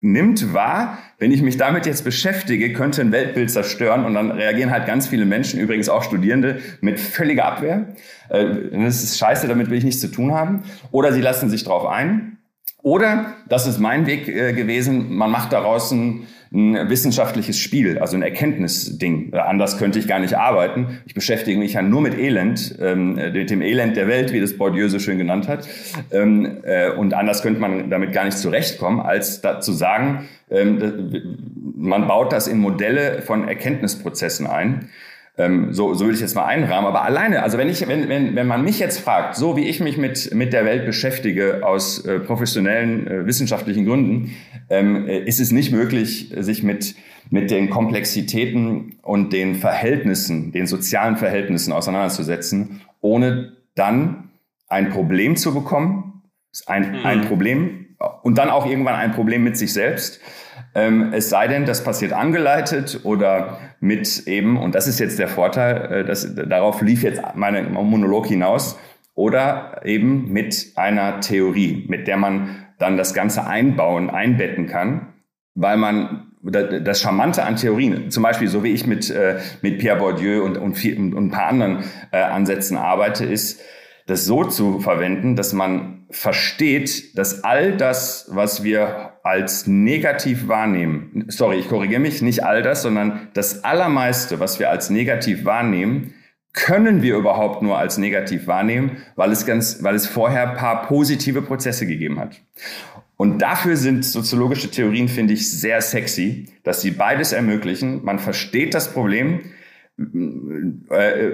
[0.00, 4.70] nimmt wahr, wenn ich mich damit jetzt beschäftige, könnte ein Weltbild zerstören und dann reagieren
[4.70, 7.88] halt ganz viele Menschen, übrigens auch Studierende, mit völliger Abwehr.
[8.30, 10.62] Äh, das ist scheiße, damit will ich nichts zu tun haben.
[10.90, 12.38] Oder sie lassen sich drauf ein.
[12.82, 18.16] Oder, das ist mein Weg äh, gewesen, man macht daraus ein, ein wissenschaftliches Spiel, also
[18.16, 19.32] ein Erkenntnisding.
[19.32, 21.00] Äh, anders könnte ich gar nicht arbeiten.
[21.06, 24.56] Ich beschäftige mich ja nur mit Elend, ähm, mit dem Elend der Welt, wie das
[24.56, 25.68] Bourdieu so schön genannt hat.
[26.10, 31.22] Ähm, äh, und anders könnte man damit gar nicht zurechtkommen, als da zu sagen, ähm,
[31.76, 34.90] man baut das in Modelle von Erkenntnisprozessen ein.
[35.38, 36.86] Ähm, so, so würde ich jetzt mal einrahmen.
[36.86, 39.80] Aber alleine, also wenn ich, wenn, wenn, wenn man mich jetzt fragt, so wie ich
[39.80, 44.34] mich mit, mit der Welt beschäftige aus äh, professionellen äh, wissenschaftlichen Gründen,
[44.68, 46.94] ähm, äh, ist es nicht möglich, sich mit,
[47.30, 54.30] mit den Komplexitäten und den Verhältnissen, den sozialen Verhältnissen auseinanderzusetzen, ohne dann
[54.68, 56.22] ein Problem zu bekommen,
[56.66, 57.06] ein, mhm.
[57.06, 57.79] ein Problem
[58.22, 60.20] und dann auch irgendwann ein Problem mit sich selbst.
[60.74, 65.28] Ähm, es sei denn, das passiert angeleitet oder mit eben, und das ist jetzt der
[65.28, 68.78] Vorteil, äh, dass, darauf lief jetzt mein Monolog hinaus,
[69.14, 75.08] oder eben mit einer Theorie, mit der man dann das Ganze einbauen, einbetten kann,
[75.54, 79.98] weil man das Charmante an Theorien, zum Beispiel so wie ich mit, äh, mit Pierre
[79.98, 83.60] Bourdieu und, und, viel, und ein paar anderen äh, Ansätzen arbeite, ist,
[84.10, 91.26] das so zu verwenden, dass man versteht, dass all das, was wir als negativ wahrnehmen,
[91.28, 96.14] sorry, ich korrigiere mich, nicht all das, sondern das Allermeiste, was wir als negativ wahrnehmen,
[96.52, 101.42] können wir überhaupt nur als negativ wahrnehmen, weil es ganz, weil es vorher paar positive
[101.42, 102.40] Prozesse gegeben hat.
[103.16, 108.04] Und dafür sind soziologische Theorien, finde ich, sehr sexy, dass sie beides ermöglichen.
[108.04, 109.42] Man versteht das Problem,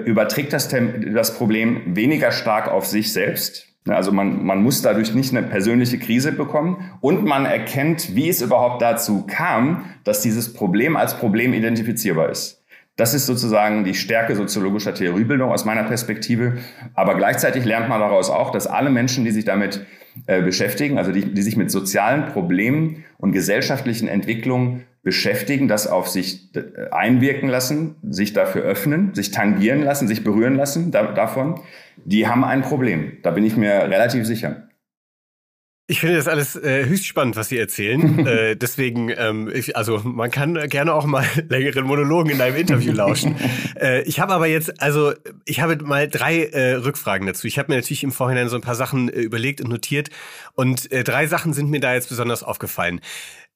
[0.05, 3.67] überträgt das, das Problem weniger stark auf sich selbst.
[3.87, 8.41] Also man, man muss dadurch nicht eine persönliche Krise bekommen und man erkennt, wie es
[8.41, 12.61] überhaupt dazu kam, dass dieses Problem als Problem identifizierbar ist.
[12.97, 16.57] Das ist sozusagen die Stärke soziologischer Theoriebildung aus meiner Perspektive.
[16.95, 19.85] Aber gleichzeitig lernt man daraus auch, dass alle Menschen, die sich damit
[20.25, 26.09] äh, beschäftigen, also die, die sich mit sozialen Problemen und gesellschaftlichen Entwicklungen beschäftigen, das auf
[26.09, 26.49] sich
[26.91, 31.61] einwirken lassen, sich dafür öffnen, sich tangieren lassen, sich berühren lassen da, davon,
[32.03, 33.13] die haben ein Problem.
[33.23, 34.67] Da bin ich mir relativ sicher.
[35.89, 38.19] Ich finde das alles äh, höchst spannend, was Sie erzählen.
[38.27, 42.91] äh, deswegen, ähm, ich, also man kann gerne auch mal längeren Monologen in einem Interview
[42.91, 43.37] lauschen.
[43.79, 45.13] äh, ich habe aber jetzt, also
[45.45, 47.47] ich habe mal drei äh, Rückfragen dazu.
[47.47, 50.09] Ich habe mir natürlich im Vorhinein so ein paar Sachen äh, überlegt und notiert
[50.53, 52.99] und äh, drei Sachen sind mir da jetzt besonders aufgefallen.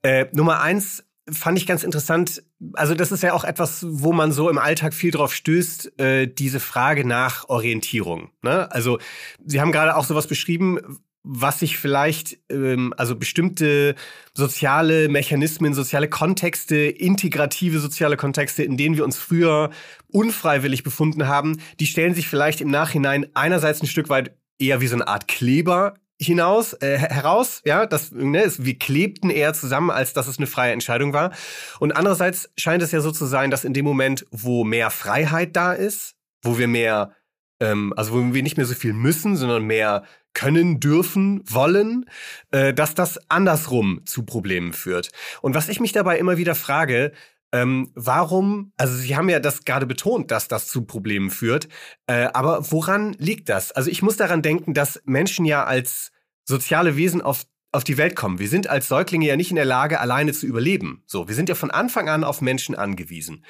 [0.01, 2.43] Äh, Nummer eins fand ich ganz interessant.
[2.73, 6.27] Also das ist ja auch etwas, wo man so im Alltag viel drauf stößt, äh,
[6.27, 8.29] diese Frage nach Orientierung.
[8.41, 8.71] Ne?
[8.71, 8.99] Also
[9.45, 10.79] Sie haben gerade auch sowas beschrieben,
[11.23, 13.95] was sich vielleicht, ähm, also bestimmte
[14.33, 19.69] soziale Mechanismen, soziale Kontexte, integrative soziale Kontexte, in denen wir uns früher
[20.07, 24.87] unfreiwillig befunden haben, die stellen sich vielleicht im Nachhinein einerseits ein Stück weit eher wie
[24.87, 29.89] so eine Art Kleber hinaus, äh, heraus, ja, das, ne, es, wir klebten eher zusammen,
[29.89, 31.31] als dass es eine freie Entscheidung war.
[31.79, 35.55] Und andererseits scheint es ja so zu sein, dass in dem Moment, wo mehr Freiheit
[35.55, 37.13] da ist, wo wir mehr,
[37.59, 40.03] ähm, also wo wir nicht mehr so viel müssen, sondern mehr
[40.33, 42.05] können, dürfen, wollen,
[42.51, 45.09] äh, dass das andersrum zu Problemen führt.
[45.41, 47.11] Und was ich mich dabei immer wieder frage,
[47.51, 51.67] ähm, warum, also Sie haben ja das gerade betont, dass das zu Problemen führt,
[52.07, 53.71] äh, aber woran liegt das?
[53.71, 56.11] Also ich muss daran denken, dass Menschen ja als
[56.45, 58.39] soziale Wesen auf auf die Welt kommen.
[58.39, 61.03] Wir sind als Säuglinge ja nicht in der Lage, alleine zu überleben.
[61.07, 63.45] So, wir sind ja von Anfang an auf Menschen angewiesen.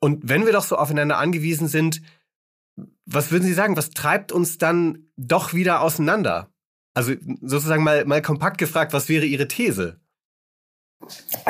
[0.00, 2.02] Und wenn wir doch so aufeinander angewiesen sind,
[3.06, 6.52] was würden Sie sagen, was treibt uns dann doch wieder auseinander?
[6.94, 10.00] Also sozusagen mal, mal kompakt gefragt, was wäre Ihre These?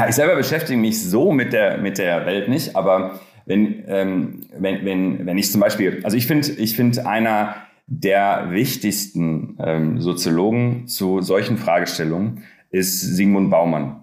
[0.08, 4.84] Ich selber beschäftige mich so mit der, mit der Welt nicht, aber wenn, ähm, wenn,
[4.84, 10.86] wenn, wenn ich zum Beispiel, also ich finde, ich finde einer der wichtigsten ähm, Soziologen
[10.86, 14.02] zu solchen Fragestellungen ist Sigmund Baumann.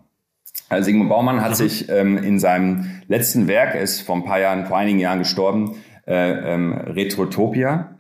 [0.68, 1.56] Also Sigmund Baumann hat mhm.
[1.56, 5.20] sich ähm, in seinem letzten Werk, er ist vor ein paar Jahren, vor einigen Jahren
[5.20, 7.96] gestorben, äh, ähm, Retrotopia,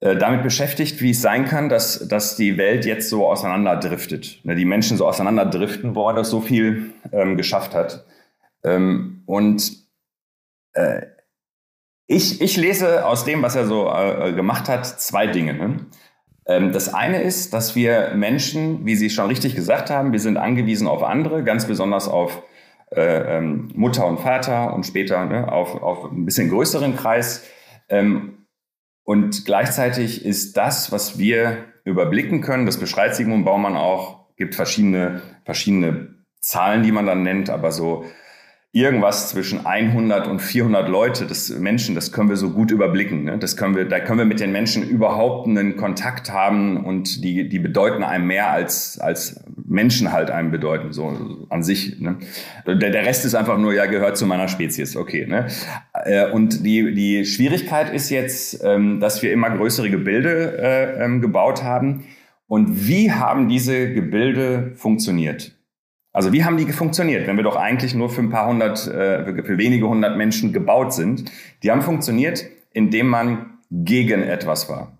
[0.00, 4.40] damit beschäftigt, wie es sein kann, dass, dass die Welt jetzt so auseinanderdriftet.
[4.44, 8.04] Ne, die Menschen so auseinanderdriften, wo er das so viel ähm, geschafft hat.
[8.62, 9.72] Ähm, und
[10.74, 11.06] äh,
[12.06, 15.54] ich, ich lese aus dem, was er so äh, gemacht hat, zwei Dinge.
[15.54, 15.86] Ne?
[16.46, 20.36] Ähm, das eine ist, dass wir Menschen, wie Sie schon richtig gesagt haben, wir sind
[20.36, 22.42] angewiesen auf andere, ganz besonders auf
[22.90, 27.44] äh, ähm, Mutter und Vater und später ne, auf, auf ein bisschen größeren Kreis.
[27.88, 28.35] Ähm,
[29.06, 35.22] und gleichzeitig ist das, was wir überblicken können, das beschreibt Sigmund Baumann auch, gibt verschiedene,
[35.44, 38.04] verschiedene Zahlen, die man dann nennt, aber so
[38.72, 43.24] irgendwas zwischen 100 und 400 Leute, das Menschen, das können wir so gut überblicken.
[43.24, 43.38] Ne?
[43.38, 47.48] Das können wir, da können wir mit den Menschen überhaupt einen Kontakt haben und die,
[47.48, 51.98] die bedeuten einem mehr als, als Menschen halt einem bedeuten, so an sich.
[52.00, 52.18] Ne?
[52.66, 55.26] Der, der Rest ist einfach nur, ja, gehört zu meiner Spezies, okay.
[55.26, 55.46] Ne?
[56.04, 61.22] Äh, und die, die Schwierigkeit ist jetzt, ähm, dass wir immer größere Gebilde äh, ähm,
[61.22, 62.04] gebaut haben.
[62.46, 65.55] Und wie haben diese Gebilde funktioniert?
[66.16, 69.42] Also wie haben die funktioniert, wenn wir doch eigentlich nur für ein paar hundert, äh,
[69.42, 71.30] für wenige hundert Menschen gebaut sind?
[71.62, 74.95] Die haben funktioniert, indem man gegen etwas war.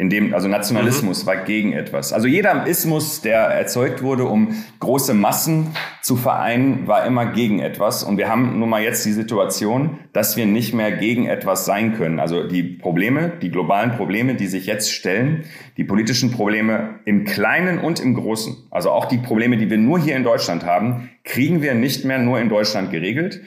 [0.00, 1.26] In dem, also Nationalismus mhm.
[1.26, 2.12] war gegen etwas.
[2.12, 8.04] Also jeder Ismus, der erzeugt wurde, um große Massen zu vereinen, war immer gegen etwas.
[8.04, 11.94] Und wir haben nun mal jetzt die Situation, dass wir nicht mehr gegen etwas sein
[11.96, 12.20] können.
[12.20, 15.42] Also die Probleme, die globalen Probleme, die sich jetzt stellen,
[15.76, 19.98] die politischen Probleme im Kleinen und im Großen, also auch die Probleme, die wir nur
[19.98, 23.40] hier in Deutschland haben, kriegen wir nicht mehr nur in Deutschland geregelt,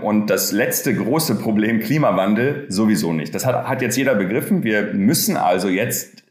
[0.00, 3.34] und das letzte große Problem Klimawandel sowieso nicht.
[3.34, 4.64] Das hat, hat jetzt jeder begriffen.
[4.64, 6.24] Wir müssen also jetzt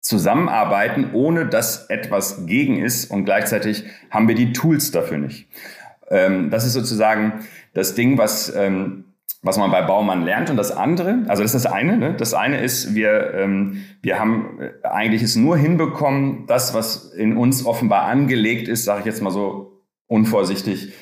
[0.00, 5.48] zusammenarbeiten, ohne dass etwas gegen ist und gleichzeitig haben wir die Tools dafür nicht.
[6.08, 7.40] Ähm, das ist sozusagen
[7.74, 9.06] das Ding, was, ähm,
[9.42, 10.48] was man bei Baumann lernt.
[10.48, 12.14] Und das andere, also das ist das eine, ne?
[12.14, 13.32] das eine ist, wir,
[14.00, 19.06] wir haben eigentlich es nur hinbekommen, das, was in uns offenbar angelegt ist, sage ich
[19.06, 20.92] jetzt mal so unvorsichtig,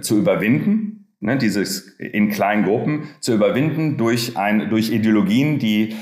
[0.00, 0.93] zu überwinden
[1.24, 5.96] ne, dieses in kleinen Gruppen zu überwinden durch, ein, durch Ideologien, die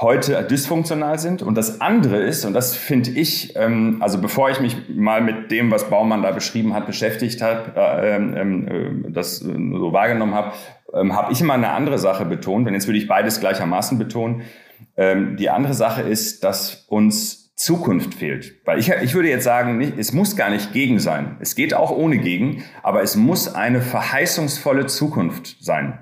[0.00, 1.42] heute dysfunktional sind.
[1.42, 5.50] Und das andere ist, und das finde ich, ähm, also bevor ich mich mal mit
[5.50, 8.68] dem, was Baumann da beschrieben hat, beschäftigt habe, äh, ähm,
[9.06, 10.52] äh, das so wahrgenommen habe,
[10.94, 12.66] ähm, habe ich immer eine andere Sache betont.
[12.66, 14.42] Und jetzt würde ich beides gleichermaßen betonen.
[14.96, 18.54] Ähm, die andere Sache ist, dass uns Zukunft fehlt.
[18.64, 21.36] Weil ich, ich würde jetzt sagen, nicht, es muss gar nicht gegen sein.
[21.40, 25.98] Es geht auch ohne gegen, aber es muss eine verheißungsvolle Zukunft sein.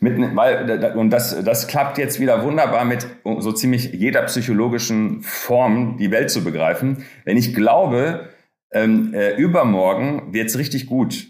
[0.00, 5.98] Mit, weil, und das, das klappt jetzt wieder wunderbar mit so ziemlich jeder psychologischen Form,
[5.98, 7.04] die Welt zu begreifen.
[7.26, 8.30] Wenn ich glaube,
[8.72, 11.26] ähm, äh, übermorgen wird's richtig gut.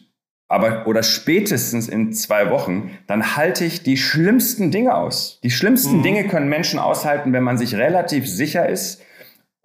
[0.46, 5.40] Aber oder spätestens in zwei Wochen, dann halte ich die schlimmsten Dinge aus.
[5.42, 6.02] Die schlimmsten mhm.
[6.04, 9.02] Dinge können Menschen aushalten, wenn man sich relativ sicher ist,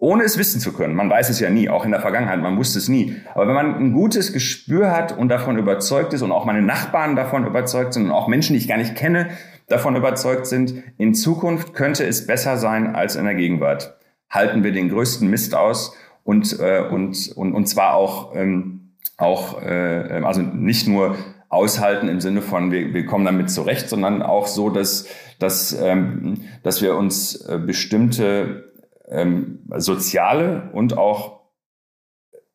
[0.04, 0.94] ohne es wissen zu können.
[0.94, 3.16] Man weiß es ja nie, auch in der Vergangenheit, man wusste es nie.
[3.34, 7.16] Aber wenn man ein gutes Gespür hat und davon überzeugt ist und auch meine Nachbarn
[7.16, 9.30] davon überzeugt sind und auch Menschen, die ich gar nicht kenne,
[9.66, 13.96] davon überzeugt sind, in Zukunft könnte es besser sein als in der Gegenwart.
[14.28, 19.62] Halten wir den größten Mist aus und, äh, und, und, und zwar auch, ähm, auch
[19.62, 21.16] äh, also nicht nur
[21.48, 25.06] aushalten im Sinne von, wir, wir kommen damit zurecht, sondern auch so, dass,
[25.38, 28.73] dass, ähm, dass wir uns äh, bestimmte
[29.08, 31.44] ähm, soziale und auch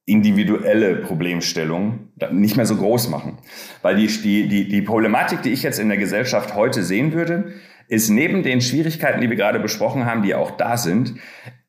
[0.06, 3.38] individuelle Problemstellungen nicht mehr so groß machen.
[3.84, 7.54] Weil die, die, die, Problematik, die ich jetzt in der Gesellschaft heute sehen würde,
[7.88, 11.16] ist neben den Schwierigkeiten, die wir gerade besprochen haben, die auch da sind,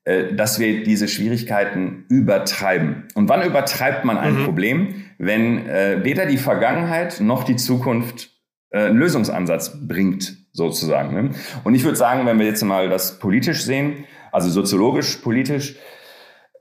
[0.04, 3.08] äh, dass wir diese Schwierigkeiten übertreiben.
[3.14, 4.44] Und wann übertreibt man ein mhm.
[4.44, 5.04] Problem?
[5.18, 8.30] Wenn äh, weder die Vergangenheit noch die Zukunft
[8.70, 11.14] äh, einen Lösungsansatz bringt, sozusagen.
[11.14, 11.30] Ne?
[11.64, 15.76] Und ich würde sagen, wenn wir jetzt mal das politisch sehen, also soziologisch, politisch,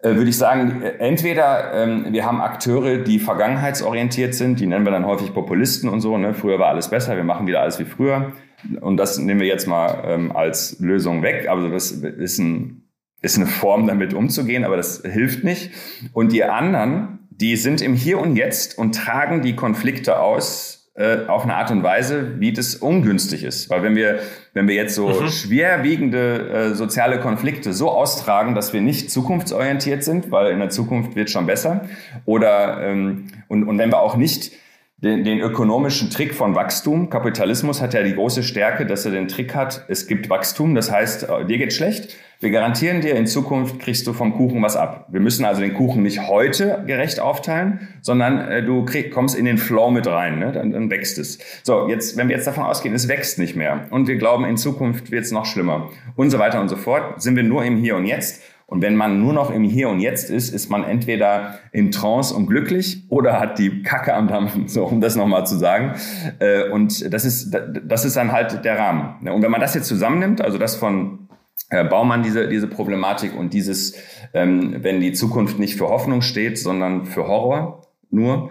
[0.02, 4.92] äh, würde ich sagen, entweder ähm, wir haben Akteure, die vergangenheitsorientiert sind, die nennen wir
[4.92, 6.18] dann häufig Populisten und so.
[6.18, 6.34] Ne?
[6.34, 8.32] Früher war alles besser, wir machen wieder alles wie früher.
[8.80, 11.50] Und das nehmen wir jetzt mal ähm, als Lösung weg.
[11.50, 12.84] Also das ist, ein,
[13.22, 15.72] ist eine Form, damit umzugehen, aber das hilft nicht.
[16.14, 21.28] Und die anderen, die sind im Hier und Jetzt und tragen die Konflikte aus, äh,
[21.28, 23.70] auf eine Art und Weise, wie das ungünstig ist.
[23.70, 24.20] Weil wenn wir,
[24.54, 25.30] wenn wir jetzt so mhm.
[25.30, 31.16] schwerwiegende äh, soziale Konflikte so austragen, dass wir nicht zukunftsorientiert sind, weil in der Zukunft
[31.16, 31.86] wird schon besser,
[32.26, 34.52] oder ähm, und, und wenn wir auch nicht
[35.02, 37.10] den, den ökonomischen Trick von Wachstum.
[37.10, 40.92] Kapitalismus hat ja die große Stärke, dass er den Trick hat, es gibt Wachstum, das
[40.92, 42.18] heißt, äh, dir geht schlecht.
[42.42, 45.08] Wir garantieren dir, in Zukunft kriegst du vom Kuchen was ab.
[45.10, 49.46] Wir müssen also den Kuchen nicht heute gerecht aufteilen, sondern äh, du krieg, kommst in
[49.46, 50.52] den Flow mit rein, ne?
[50.52, 51.40] dann, dann wächst es.
[51.64, 54.58] So, jetzt, wenn wir jetzt davon ausgehen, es wächst nicht mehr und wir glauben, in
[54.58, 57.78] Zukunft wird es noch schlimmer und so weiter und so fort, sind wir nur im
[57.78, 60.84] Hier und Jetzt und wenn man nur noch im Hier und Jetzt ist, ist man
[60.84, 65.46] entweder in Trance und glücklich oder hat die Kacke am Dampfen, so um das nochmal
[65.48, 65.94] zu sagen.
[66.40, 69.28] Äh, und das ist, das ist dann halt der Rahmen.
[69.28, 71.30] Und wenn man das jetzt zusammennimmt, also das von
[71.70, 73.96] Baumann, diese, diese Problematik und dieses,
[74.34, 78.50] ähm, wenn die Zukunft nicht für Hoffnung steht, sondern für Horror nur,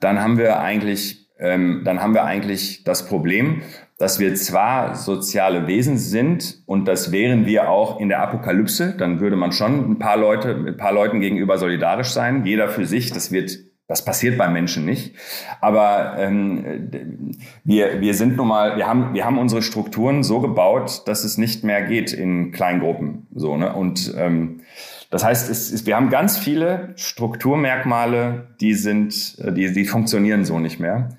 [0.00, 3.62] dann haben wir eigentlich, ähm, dann haben wir eigentlich das Problem,
[3.98, 9.20] dass wir zwar soziale Wesen sind und das wären wir auch in der Apokalypse, dann
[9.20, 13.12] würde man schon ein paar Leute, ein paar Leuten gegenüber solidarisch sein, jeder für sich,
[13.12, 15.14] das wird das passiert beim Menschen nicht.
[15.60, 17.30] Aber ähm,
[17.62, 21.38] wir, wir sind nun mal, wir haben, wir haben unsere Strukturen so gebaut, dass es
[21.38, 23.28] nicht mehr geht in Kleingruppen.
[23.32, 23.72] So, ne?
[23.72, 24.62] Und ähm,
[25.10, 30.58] das heißt, es ist, wir haben ganz viele Strukturmerkmale, die sind, die, die funktionieren so
[30.58, 31.10] nicht mehr.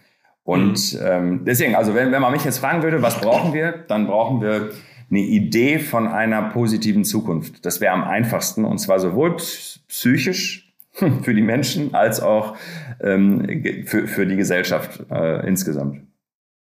[0.47, 0.99] Und mhm.
[1.03, 4.41] ähm, deswegen, also wenn, wenn man mich jetzt fragen würde, was brauchen wir, dann brauchen
[4.41, 4.71] wir
[5.10, 7.65] eine Idee von einer positiven Zukunft.
[7.65, 12.55] Das wäre am einfachsten und zwar sowohl psychisch für die Menschen als auch
[13.01, 16.03] ähm, für, für die Gesellschaft äh, insgesamt.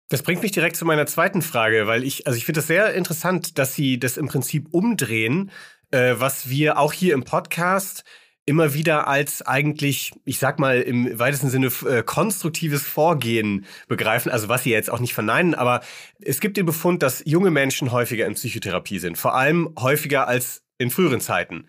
[0.08, 2.94] Das bringt mich direkt zu meiner zweiten Frage, weil ich, also ich finde es sehr
[2.94, 5.52] interessant, dass Sie das im Prinzip umdrehen,
[5.92, 8.02] äh, was wir auch hier im Podcast
[8.46, 14.30] immer wieder als eigentlich, ich sag mal, im weitesten Sinne äh, konstruktives Vorgehen begreifen.
[14.30, 15.80] Also was sie jetzt auch nicht verneinen, aber
[16.20, 19.18] es gibt den Befund, dass junge Menschen häufiger in Psychotherapie sind.
[19.18, 21.66] Vor allem häufiger als in früheren Zeiten.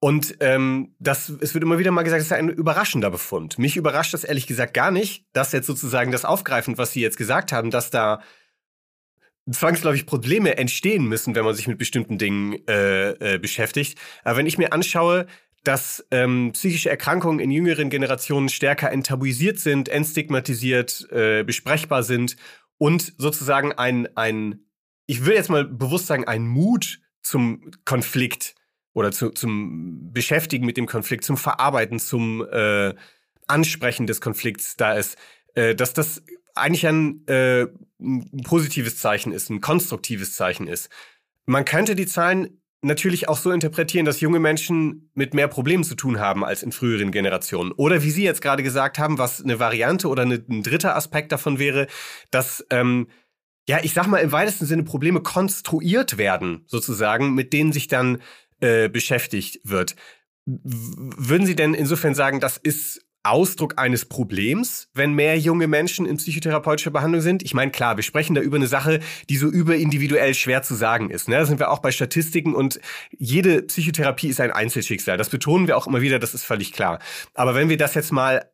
[0.00, 3.58] Und ähm, das, es wird immer wieder mal gesagt, es ist ein überraschender Befund.
[3.58, 7.18] Mich überrascht das ehrlich gesagt gar nicht, dass jetzt sozusagen das aufgreifend, was Sie jetzt
[7.18, 8.20] gesagt haben, dass da
[9.50, 13.98] zwangsläufig Probleme entstehen müssen, wenn man sich mit bestimmten Dingen äh, äh, beschäftigt.
[14.24, 15.26] Aber wenn ich mir anschaue,
[15.64, 22.36] dass ähm, psychische Erkrankungen in jüngeren Generationen stärker enttabuisiert sind, entstigmatisiert, äh, besprechbar sind
[22.78, 24.66] und sozusagen ein, ein,
[25.06, 28.54] ich will jetzt mal bewusst sagen, ein Mut zum Konflikt
[28.92, 32.94] oder zu, zum Beschäftigen mit dem Konflikt, zum Verarbeiten, zum äh,
[33.46, 35.16] Ansprechen des Konflikts da ist,
[35.54, 36.22] äh, dass das
[36.54, 37.66] eigentlich ein, äh,
[38.00, 40.90] ein positives Zeichen ist, ein konstruktives Zeichen ist.
[41.46, 45.94] Man könnte die Zahlen natürlich auch so interpretieren, dass junge Menschen mit mehr Problemen zu
[45.94, 47.72] tun haben als in früheren Generationen.
[47.72, 51.32] Oder wie Sie jetzt gerade gesagt haben, was eine Variante oder eine, ein dritter Aspekt
[51.32, 51.86] davon wäre,
[52.30, 53.08] dass ähm,
[53.68, 58.20] ja, ich sag mal im weitesten Sinne Probleme konstruiert werden, sozusagen, mit denen sich dann
[58.60, 59.94] äh, beschäftigt wird.
[60.44, 66.16] würden Sie denn insofern sagen, das ist Ausdruck eines Problems, wenn mehr junge Menschen in
[66.16, 67.42] psychotherapeutischer Behandlung sind?
[67.42, 71.10] Ich meine, klar, wir sprechen da über eine Sache, die so überindividuell schwer zu sagen
[71.10, 71.28] ist.
[71.28, 71.36] Ne?
[71.36, 75.16] Da sind wir auch bei Statistiken und jede Psychotherapie ist ein Einzelschicksal.
[75.16, 76.98] Das betonen wir auch immer wieder, das ist völlig klar.
[77.34, 78.44] Aber wenn wir das jetzt mal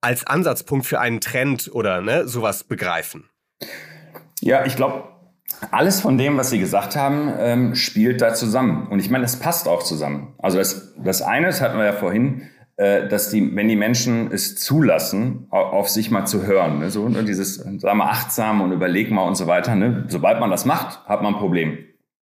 [0.00, 3.28] als Ansatzpunkt für einen Trend oder ne, sowas begreifen.
[4.40, 5.08] Ja, ich glaube,
[5.70, 8.88] alles von dem, was Sie gesagt haben, ähm, spielt da zusammen.
[8.88, 10.34] Und ich meine, das passt auch zusammen.
[10.38, 14.56] Also das, das eine, das hatten wir ja vorhin, dass die, wenn die Menschen es
[14.56, 16.90] zulassen, auf sich mal zu hören, ne?
[16.90, 17.24] so ne?
[17.24, 19.74] dieses, sag mal, achtsam und überleg mal und so weiter.
[19.74, 20.04] Ne?
[20.08, 21.78] Sobald man das macht, hat man ein Problem.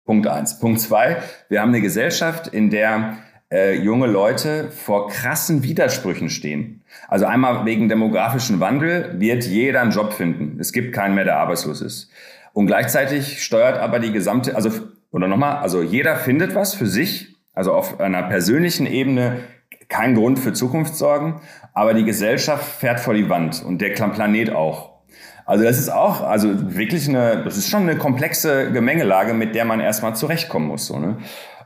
[0.04, 0.60] Punkt eins.
[0.60, 1.16] Punkt zwei,
[1.48, 3.18] wir haben eine Gesellschaft, in der
[3.50, 6.82] äh, junge Leute vor krassen Widersprüchen stehen.
[7.08, 10.58] Also einmal wegen demografischen Wandel wird jeder einen Job finden.
[10.60, 12.10] Es gibt keinen mehr, der arbeitslos ist.
[12.52, 14.70] Und gleichzeitig steuert aber die gesamte, also,
[15.10, 19.40] oder nochmal, also jeder findet was für sich, also auf einer persönlichen Ebene
[19.88, 21.36] kein Grund für Zukunftssorgen,
[21.74, 24.96] aber die Gesellschaft fährt vor die Wand und der Planet auch.
[25.44, 29.64] Also das ist auch, also wirklich eine, das ist schon eine komplexe Gemengelage, mit der
[29.64, 30.86] man erstmal zurechtkommen muss.
[30.86, 31.18] So, ne?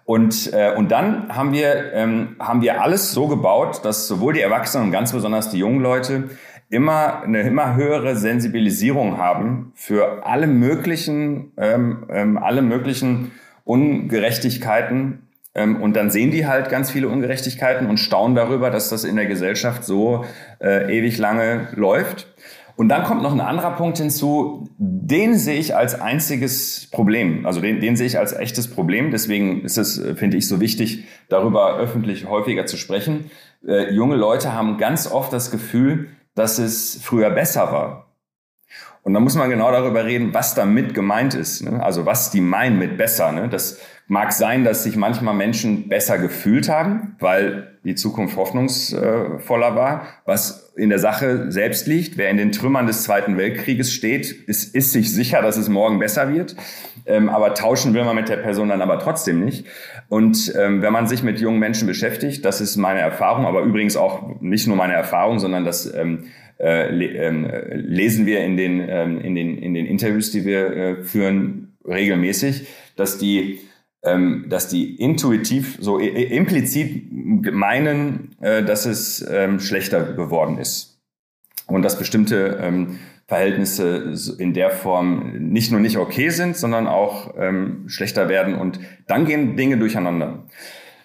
[0.05, 4.41] Und, äh, und dann haben wir, ähm, haben wir alles so gebaut, dass sowohl die
[4.41, 6.31] Erwachsenen und ganz besonders die jungen Leute
[6.69, 13.33] immer eine immer höhere Sensibilisierung haben für alle möglichen, ähm, ähm, alle möglichen
[13.65, 19.17] Ungerechtigkeiten und dann sehen die halt ganz viele Ungerechtigkeiten und staunen darüber, dass das in
[19.17, 20.25] der Gesellschaft so
[20.61, 22.29] äh, ewig lange läuft.
[22.77, 27.45] Und dann kommt noch ein anderer Punkt hinzu, den sehe ich als einziges Problem.
[27.45, 29.11] Also den, den sehe ich als echtes Problem.
[29.11, 33.31] Deswegen ist es, finde ich, so wichtig, darüber öffentlich häufiger zu sprechen.
[33.67, 38.10] Äh, junge Leute haben ganz oft das Gefühl, dass es früher besser war.
[39.03, 41.63] Und da muss man genau darüber reden, was damit gemeint ist.
[41.63, 41.83] Ne?
[41.83, 43.33] Also was die meinen mit besser.
[43.33, 43.49] Ne?
[43.49, 43.81] Das
[44.13, 50.73] Mag sein, dass sich manchmal Menschen besser gefühlt haben, weil die Zukunft hoffnungsvoller war, was
[50.75, 52.19] in der Sache selbst liegt.
[52.19, 56.01] Wer in den Trümmern des Zweiten Weltkrieges steht, ist, ist sich sicher, dass es morgen
[56.01, 56.57] besser wird.
[57.07, 59.65] Ähm, aber tauschen will man mit der Person dann aber trotzdem nicht.
[60.09, 63.97] Und ähm, wenn man sich mit jungen Menschen beschäftigt, das ist meine Erfahrung, aber übrigens
[63.97, 66.25] auch nicht nur meine Erfahrung, sondern das ähm,
[66.61, 71.03] äh, ähm, lesen wir in den, ähm, in, den, in den Interviews, die wir äh,
[71.03, 73.61] führen, regelmäßig, dass die
[74.03, 80.99] ähm, dass die intuitiv so implizit meinen, äh, dass es ähm, schlechter geworden ist
[81.67, 87.35] und dass bestimmte ähm, Verhältnisse in der Form nicht nur nicht okay sind, sondern auch
[87.39, 90.47] ähm, schlechter werden und dann gehen Dinge durcheinander.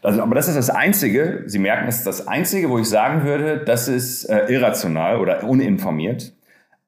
[0.05, 3.23] Also, aber das ist das Einzige, Sie merken, es ist das Einzige, wo ich sagen
[3.23, 6.33] würde, das ist äh, irrational oder uninformiert.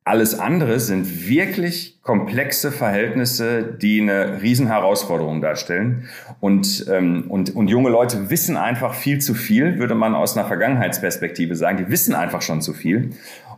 [0.03, 6.05] Alles andere sind wirklich komplexe Verhältnisse, die eine Riesenherausforderung darstellen.
[6.39, 10.47] Und, ähm, und, und junge Leute wissen einfach viel zu viel, würde man aus einer
[10.47, 11.77] Vergangenheitsperspektive sagen.
[11.77, 13.09] Die wissen einfach schon zu viel.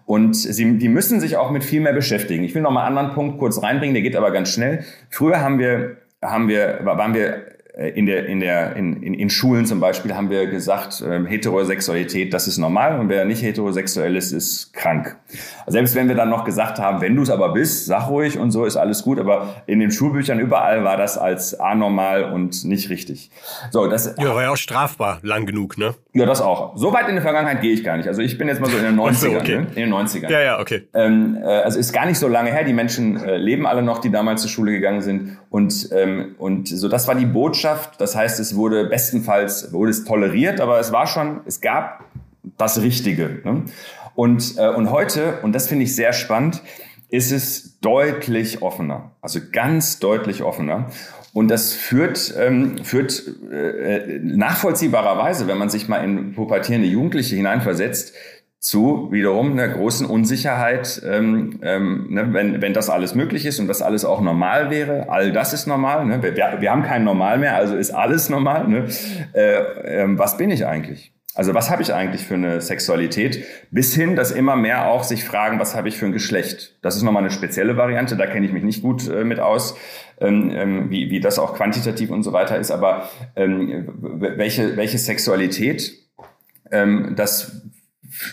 [0.06, 2.44] Und sie, die müssen sich auch mit viel mehr beschäftigen.
[2.44, 4.86] Ich will noch mal einen anderen Punkt kurz reinbringen, der geht aber ganz schnell.
[5.12, 7.49] Früher haben wir, haben wir, waren wir
[7.88, 12.34] in der, in der, in, in, in Schulen zum Beispiel haben wir gesagt, ähm, Heterosexualität,
[12.34, 15.16] das ist normal und wer nicht heterosexuell ist, ist krank.
[15.66, 18.52] Selbst wenn wir dann noch gesagt haben, wenn du es aber bist, sag ruhig und
[18.52, 22.90] so ist alles gut, aber in den Schulbüchern überall war das als anormal und nicht
[22.90, 23.32] richtig.
[23.72, 25.96] So, das ja, war ja auch strafbar, lang genug, ne?
[26.12, 26.76] Ja, das auch.
[26.76, 28.08] So weit in der Vergangenheit gehe ich gar nicht.
[28.08, 29.14] Also ich bin jetzt mal so in den 90ern.
[29.14, 29.58] So, okay.
[29.58, 29.68] ne?
[29.76, 30.30] In den 90ern.
[30.30, 30.88] Ja, ja, okay.
[30.94, 32.64] Ähm, äh, also ist gar nicht so lange her.
[32.64, 35.38] Die Menschen äh, leben alle noch, die damals zur Schule gegangen sind.
[35.50, 37.69] Und, ähm, und so, das war die Botschaft.
[37.98, 42.04] Das heißt, es wurde bestenfalls, wurde es toleriert, aber es war schon, es gab
[42.58, 43.42] das Richtige.
[43.44, 43.66] Ne?
[44.16, 46.62] Und, äh, und heute, und das finde ich sehr spannend,
[47.10, 49.12] ist es deutlich offener.
[49.22, 50.90] Also ganz deutlich offener.
[51.34, 58.14] Und das führt, ähm, führt äh, nachvollziehbarerweise, wenn man sich mal in pubertierende Jugendliche hineinversetzt,
[58.60, 63.68] zu wiederum einer großen Unsicherheit, ähm, ähm, ne, wenn, wenn das alles möglich ist und
[63.68, 65.10] das alles auch normal wäre.
[65.10, 66.06] All das ist normal.
[66.06, 66.22] Ne?
[66.22, 68.68] Wir, wir haben kein Normal mehr, also ist alles normal.
[68.68, 68.88] Ne?
[69.34, 71.14] Äh, äh, was bin ich eigentlich?
[71.36, 73.46] Also was habe ich eigentlich für eine Sexualität?
[73.72, 76.78] Bis hin, dass immer mehr auch sich fragen, was habe ich für ein Geschlecht?
[76.82, 79.78] Das ist nochmal eine spezielle Variante, da kenne ich mich nicht gut äh, mit aus,
[80.20, 82.72] ähm, ähm, wie, wie das auch quantitativ und so weiter ist.
[82.72, 83.88] Aber ähm,
[84.20, 85.94] welche, welche Sexualität,
[86.72, 87.69] ähm, das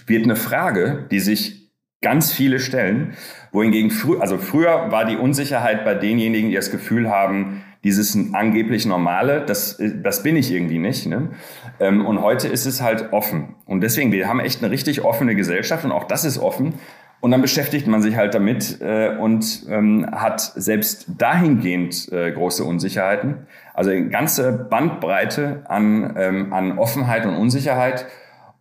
[0.07, 1.71] wird eine Frage, die sich
[2.03, 3.15] ganz viele stellen.
[3.53, 8.85] Wohingegen früher, also früher war die Unsicherheit bei denjenigen, die das Gefühl haben, dieses angeblich
[8.85, 11.07] Normale, das, das bin ich irgendwie nicht.
[11.07, 11.31] Ne?
[11.79, 13.55] Ähm, und heute ist es halt offen.
[13.65, 16.75] Und deswegen, wir haben echt eine richtig offene Gesellschaft und auch das ist offen.
[17.21, 22.63] Und dann beschäftigt man sich halt damit äh, und ähm, hat selbst dahingehend äh, große
[22.63, 23.47] Unsicherheiten.
[23.73, 28.07] Also eine ganze Bandbreite an, ähm, an Offenheit und Unsicherheit.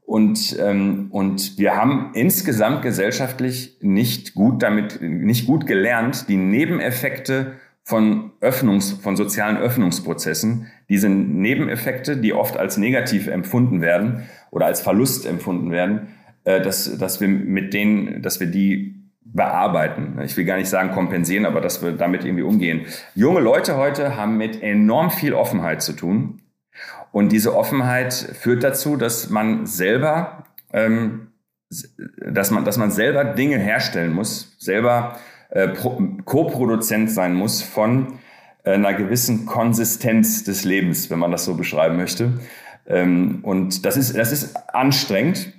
[0.05, 7.53] Und, ähm, und wir haben insgesamt gesellschaftlich nicht gut damit, nicht gut gelernt, die Nebeneffekte
[7.83, 14.81] von Öffnungs, von sozialen Öffnungsprozessen, diese Nebeneffekte, die oft als negativ empfunden werden oder als
[14.81, 16.07] Verlust empfunden werden,
[16.43, 20.19] äh, dass, dass wir mit denen, dass wir die bearbeiten.
[20.23, 22.85] Ich will gar nicht sagen kompensieren, aber dass wir damit irgendwie umgehen.
[23.15, 26.41] Junge Leute heute haben mit enorm viel Offenheit zu tun.
[27.15, 30.43] Und diese Offenheit führt dazu, dass man selber,
[30.73, 31.27] ähm,
[32.19, 35.17] dass man, dass man selber Dinge herstellen muss, selber
[35.49, 38.19] äh, Co-Produzent sein muss von
[38.65, 42.33] äh, einer gewissen Konsistenz des Lebens, wenn man das so beschreiben möchte.
[42.85, 45.53] Ähm, und das ist, das ist anstrengend.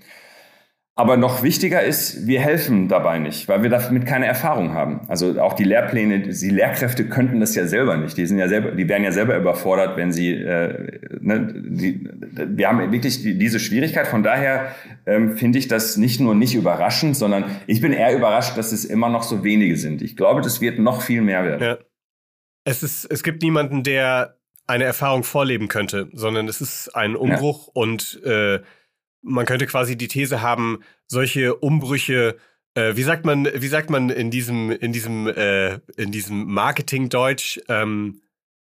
[0.99, 5.03] Aber noch wichtiger ist, wir helfen dabei nicht, weil wir damit keine Erfahrung haben.
[5.09, 8.17] Also auch die Lehrpläne, die Lehrkräfte könnten das ja selber nicht.
[8.17, 12.09] Die sind ja selber, die wären ja selber überfordert, wenn sie, äh, ne, die,
[12.47, 14.07] wir haben wirklich die, diese Schwierigkeit.
[14.07, 14.75] Von daher
[15.05, 18.87] ähm, finde ich das nicht nur nicht überraschend, sondern ich bin eher überrascht, dass es
[18.87, 20.01] immer noch so wenige sind.
[20.01, 21.63] Ich glaube, das wird noch viel mehr werden.
[21.63, 21.79] Ja.
[22.65, 27.67] Es ist, es gibt niemanden, der eine Erfahrung vorleben könnte, sondern es ist ein Umbruch
[27.67, 27.73] ja.
[27.75, 28.61] und äh,
[29.27, 32.37] man könnte quasi die These haben, solche Umbrüche
[32.77, 37.61] äh, wie sagt man, wie sagt man in diesem, in diesem, äh, in diesem Marketing-Deutsch,
[37.69, 38.21] ähm,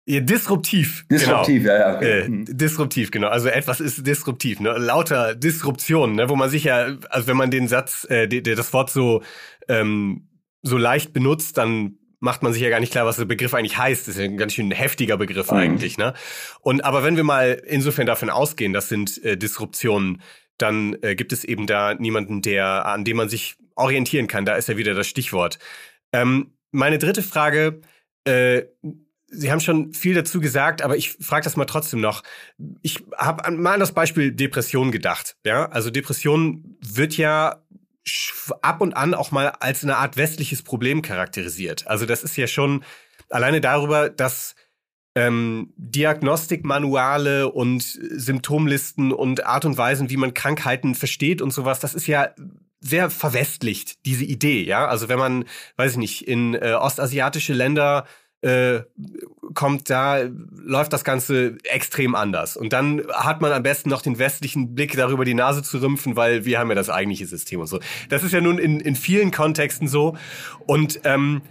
[0.07, 1.05] disruptiv.
[1.11, 1.75] Disruptiv, genau.
[1.75, 1.97] ja, ja.
[1.97, 2.21] Okay.
[2.21, 2.45] Äh, mhm.
[2.49, 3.29] disruptiv, genau.
[3.29, 4.73] Also etwas ist disruptiv, ne?
[4.79, 6.29] Lauter Disruption, ne?
[6.29, 9.23] Wo man sich ja, also wenn man den Satz, äh, der, das Wort so,
[9.69, 10.29] ähm,
[10.63, 13.79] so leicht benutzt, dann macht man sich ja gar nicht klar, was der Begriff eigentlich
[13.79, 14.09] heißt.
[14.09, 15.57] Das ist ja ein ganz schön heftiger Begriff mhm.
[15.57, 16.15] eigentlich, ne?
[16.61, 20.23] Und aber wenn wir mal insofern davon ausgehen, das sind äh, Disruptionen,
[20.59, 24.45] dann äh, gibt es eben da niemanden, der, an dem man sich orientieren kann.
[24.45, 25.59] Da ist ja wieder das Stichwort.
[26.13, 27.81] Ähm, meine dritte Frage,
[28.25, 28.65] äh,
[29.31, 32.23] Sie haben schon viel dazu gesagt, aber ich frage das mal trotzdem noch.
[32.81, 35.37] Ich habe mal an das Beispiel Depression gedacht.
[35.45, 37.63] Ja, also Depression wird ja
[38.63, 41.87] ab und an auch mal als eine Art westliches Problem charakterisiert.
[41.87, 42.85] Also das ist ja schon
[43.31, 44.55] alleine darüber, dass
[45.15, 51.95] ähm, Diagnostikmanuale und Symptomlisten und Art und Weisen, wie man Krankheiten versteht und sowas, das
[51.95, 52.31] ist ja
[52.81, 54.87] sehr verwestlicht, diese Idee, ja.
[54.87, 55.45] Also wenn man,
[55.77, 58.07] weiß ich nicht, in äh, ostasiatische Länder
[58.43, 58.81] äh,
[59.55, 60.19] kommt, da
[60.53, 62.57] läuft das Ganze extrem anders.
[62.57, 66.17] Und dann hat man am besten noch den westlichen Blick darüber die Nase zu rümpfen,
[66.17, 67.81] weil wir haben ja das eigentliche System und so.
[68.09, 70.17] Das ist ja nun in, in vielen Kontexten so.
[70.67, 71.43] Und ähm,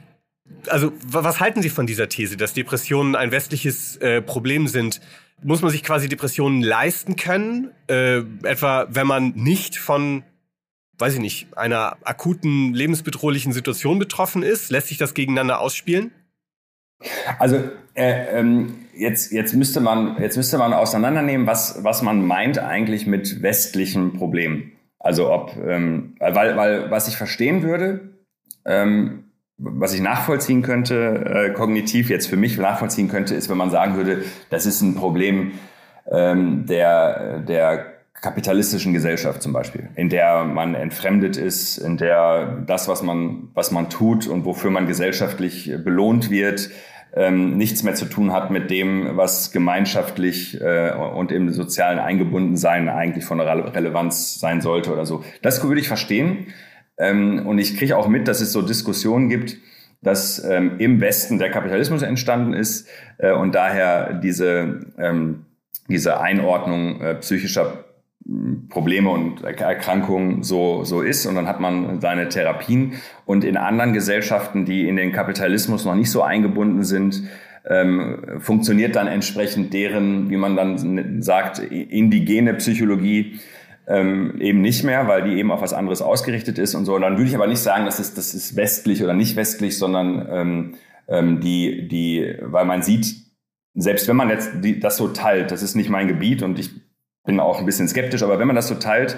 [0.67, 5.01] also was halten Sie von dieser These, dass Depressionen ein westliches äh, Problem sind?
[5.43, 7.71] Muss man sich quasi Depressionen leisten können?
[7.87, 10.23] Äh, etwa wenn man nicht von,
[10.97, 14.71] weiß ich nicht, einer akuten lebensbedrohlichen Situation betroffen ist?
[14.71, 16.11] Lässt sich das gegeneinander ausspielen?
[17.39, 17.57] Also
[17.93, 23.07] äh, ähm, jetzt, jetzt, müsste man, jetzt müsste man auseinandernehmen, was, was man meint eigentlich
[23.07, 24.73] mit westlichen Problemen.
[24.99, 28.13] Also ob, ähm, weil, weil was ich verstehen würde,
[28.65, 29.25] ähm,
[29.57, 33.95] was ich nachvollziehen könnte, äh, kognitiv jetzt für mich nachvollziehen könnte, ist, wenn man sagen
[33.95, 35.53] würde, das ist ein Problem
[36.11, 42.87] ähm, der, der kapitalistischen Gesellschaft zum Beispiel, in der man entfremdet ist, in der das,
[42.87, 46.71] was man, was man tut und wofür man gesellschaftlich belohnt wird,
[47.15, 52.89] ähm, nichts mehr zu tun hat mit dem, was gemeinschaftlich äh, und im sozialen Eingebundensein
[52.89, 55.23] eigentlich von Re Relevanz sein sollte oder so.
[55.41, 56.47] Das würde ich verstehen.
[56.97, 59.57] Ähm, und ich kriege auch mit, dass es so Diskussionen gibt,
[60.01, 62.87] dass ähm, im Westen der Kapitalismus entstanden ist
[63.17, 65.45] äh, und daher diese, ähm,
[65.87, 67.85] diese Einordnung äh, psychischer
[68.69, 72.93] Probleme und Erkrankungen so, so ist und dann hat man seine Therapien
[73.25, 77.23] und in anderen Gesellschaften, die in den Kapitalismus noch nicht so eingebunden sind,
[77.69, 83.39] ähm, funktioniert dann entsprechend deren, wie man dann sagt, indigene Psychologie
[83.87, 86.95] ähm, eben nicht mehr, weil die eben auf was anderes ausgerichtet ist und so.
[86.95, 89.77] Und dann würde ich aber nicht sagen, das ist, das ist westlich oder nicht westlich,
[89.77, 90.73] sondern ähm,
[91.07, 93.15] ähm, die, die, weil man sieht,
[93.73, 96.71] selbst wenn man jetzt die, das so teilt, das ist nicht mein Gebiet und ich
[97.27, 99.17] bin auch ein bisschen skeptisch, aber wenn man das so teilt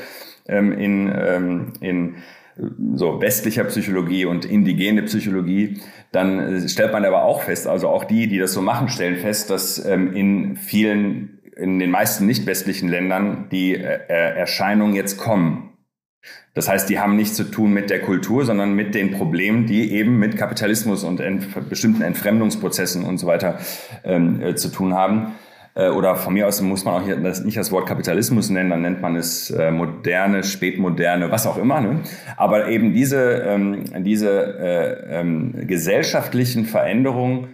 [0.50, 2.16] ähm, in, ähm, in
[2.96, 5.80] so westlicher Psychologie und indigene Psychologie,
[6.12, 9.16] dann äh, stellt man aber auch fest, also auch die, die das so machen, stellen
[9.16, 15.18] fest, dass ähm, in vielen in den meisten nicht westlichen Ländern die äh, Erscheinungen jetzt
[15.18, 15.70] kommen.
[16.54, 19.92] Das heißt, die haben nichts zu tun mit der Kultur, sondern mit den Problemen, die
[19.94, 23.60] eben mit Kapitalismus und ent bestimmten Entfremdungsprozessen und so weiter
[24.04, 25.34] ähm, äh, zu tun haben.
[25.80, 29.02] Äh, oder von mir aus muss man auch nicht das Wort Kapitalismus nennen, dann nennt
[29.02, 31.80] man es äh, moderne, spätmoderne, was auch immer.
[31.80, 32.02] Ne?
[32.38, 37.50] Aber eben diese, ähm, diese äh, ähm, gesellschaftlichen Veränderungen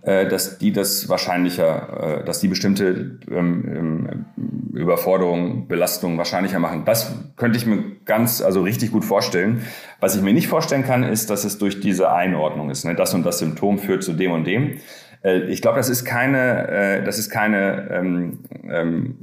[0.00, 4.24] dass die das wahrscheinlicher, dass die bestimmte ähm,
[4.72, 6.84] Überforderungen, Belastungen wahrscheinlicher machen.
[6.86, 9.62] Das könnte ich mir ganz, also richtig gut vorstellen.
[10.00, 12.84] Was ich mir nicht vorstellen kann, ist, dass es durch diese Einordnung ist.
[12.84, 12.94] Ne?
[12.94, 14.76] Das und das Symptom führt zu dem und dem.
[15.22, 18.38] Äh, ich glaube, das ist keine, äh, das ist keine, ähm,
[18.68, 19.18] ähm,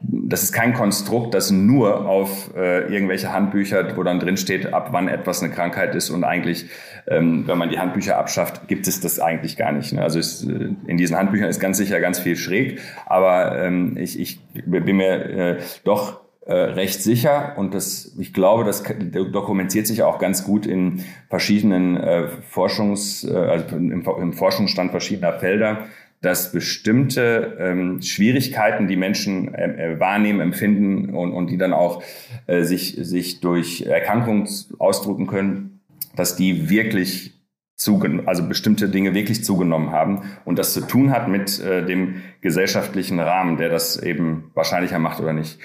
[0.00, 4.88] das ist kein Konstrukt, das nur auf äh, irgendwelche Handbücher, wo dann drin steht, ab
[4.92, 6.66] wann etwas eine Krankheit ist und eigentlich,
[7.08, 9.92] ähm, wenn man die Handbücher abschafft, gibt es das eigentlich gar nicht.
[9.92, 10.02] Ne?
[10.02, 14.18] Also es, äh, in diesen Handbüchern ist ganz sicher ganz viel schräg, aber ähm, ich,
[14.20, 20.02] ich bin mir äh, doch äh, recht sicher und das, ich glaube, das dokumentiert sich
[20.02, 25.88] auch ganz gut in verschiedenen äh, Forschungs, äh, also im, im Forschungsstand verschiedener Felder,
[26.22, 32.02] dass bestimmte ähm, Schwierigkeiten, die Menschen äh, äh, wahrnehmen, empfinden und, und die dann auch
[32.46, 35.80] äh, sich, sich durch Erkrankungen ausdrücken können,
[36.16, 37.34] dass die wirklich
[37.76, 42.22] zugenommen, also bestimmte Dinge wirklich zugenommen haben und das zu tun hat mit äh, dem
[42.40, 45.60] gesellschaftlichen Rahmen, der das eben wahrscheinlicher macht oder nicht.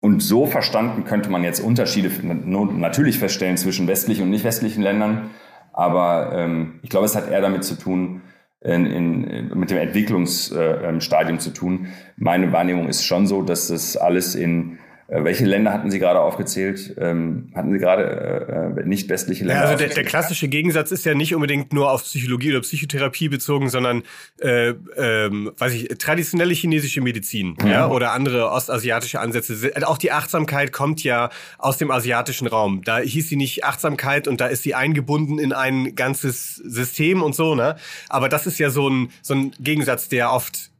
[0.00, 5.30] Und so verstanden könnte man jetzt Unterschiede natürlich feststellen zwischen westlichen und nicht westlichen Ländern.
[5.72, 8.22] Aber ähm, ich glaube, es hat eher damit zu tun,
[8.62, 11.88] in, in, mit dem Entwicklungsstadium äh, zu tun.
[12.16, 14.78] Meine Wahrnehmung ist schon so, dass das alles in
[15.12, 16.94] welche Länder hatten Sie gerade aufgezählt?
[16.98, 19.64] Ähm, hatten Sie gerade äh, äh nicht westliche Länder?
[19.64, 23.28] Ja, also der, der, klassische Gegensatz ist ja nicht unbedingt nur auf Psychologie oder Psychotherapie
[23.28, 24.04] bezogen, sondern
[24.38, 27.68] äh, ähm, weiß ich, traditionelle chinesische Medizin mhm.
[27.68, 29.72] ja, oder andere ostasiatische Ansätze.
[29.84, 32.82] Auch die Achtsamkeit kommt ja aus dem asiatischen Raum.
[32.84, 37.34] Da hieß sie nicht Achtsamkeit und da ist sie eingebunden in ein ganzes System und
[37.34, 37.74] so, ne?
[38.08, 40.70] Aber das ist ja so ein, so ein Gegensatz, der oft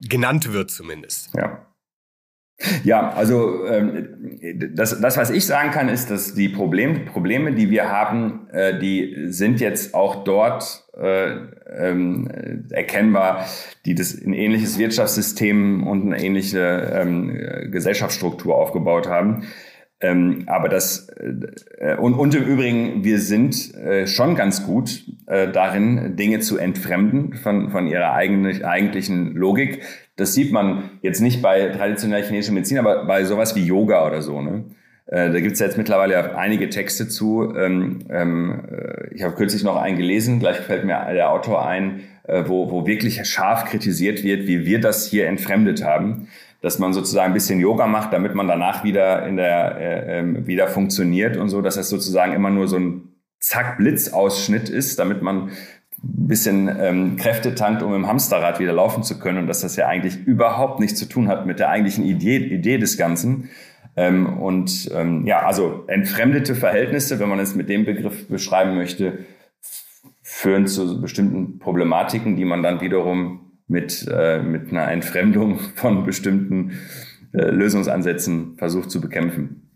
[0.00, 1.30] genannt wird zumindest.
[1.34, 1.66] Ja.
[2.84, 4.08] Ja, also ähm,
[4.74, 8.78] das, das, was ich sagen kann, ist, dass die Problem, Probleme, die wir haben, äh,
[8.78, 11.36] die sind jetzt auch dort äh,
[11.76, 12.28] ähm,
[12.70, 13.46] erkennbar,
[13.84, 19.44] die das ein ähnliches Wirtschaftssystem und eine ähnliche ähm, Gesellschaftsstruktur aufgebaut haben.
[20.02, 21.08] Ähm, aber das
[21.78, 26.58] äh, und, und im Übrigen, wir sind äh, schon ganz gut äh, darin, Dinge zu
[26.58, 29.82] entfremden von, von ihrer eigenen, eigentlichen Logik.
[30.16, 34.22] Das sieht man jetzt nicht bei traditioneller chinesischer Medizin, aber bei sowas wie Yoga oder
[34.22, 34.42] so.
[34.42, 34.64] Ne?
[35.06, 37.54] Äh, da gibt es jetzt mittlerweile einige Texte zu.
[37.56, 42.00] Ähm, ähm, äh, ich habe kürzlich noch einen gelesen, gleich fällt mir der Autor ein,
[42.24, 46.26] äh, wo, wo wirklich scharf kritisiert wird, wie wir das hier entfremdet haben
[46.62, 50.46] dass man sozusagen ein bisschen Yoga macht, damit man danach wieder in der äh, äh,
[50.46, 53.08] wieder funktioniert und so, dass das sozusagen immer nur so ein
[53.40, 55.50] Zack Blitzausschnitt ist, damit man
[56.04, 59.76] ein bisschen ähm, Kräfte tankt, um im Hamsterrad wieder laufen zu können und dass das
[59.76, 63.50] ja eigentlich überhaupt nichts zu tun hat mit der eigentlichen Idee, Idee des Ganzen.
[63.96, 69.18] Ähm, und ähm, ja, also entfremdete Verhältnisse, wenn man es mit dem Begriff beschreiben möchte,
[70.22, 76.78] führen zu bestimmten Problematiken, die man dann wiederum mit, äh, mit einer Entfremdung von bestimmten
[77.32, 79.68] äh, Lösungsansätzen versucht zu bekämpfen.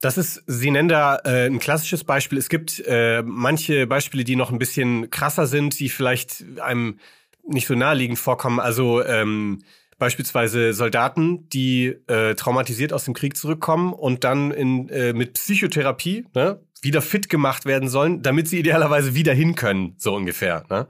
[0.00, 2.38] Das ist, Sie nennen da äh, ein klassisches Beispiel.
[2.38, 6.98] Es gibt äh, manche Beispiele, die noch ein bisschen krasser sind, die vielleicht einem
[7.46, 8.60] nicht so naheliegend vorkommen.
[8.60, 9.62] Also ähm,
[9.98, 16.26] beispielsweise Soldaten, die äh, traumatisiert aus dem Krieg zurückkommen und dann in, äh, mit Psychotherapie,
[16.34, 20.64] ne, wieder fit gemacht werden sollen, damit sie idealerweise wieder hin können, so ungefähr.
[20.70, 20.86] Ne?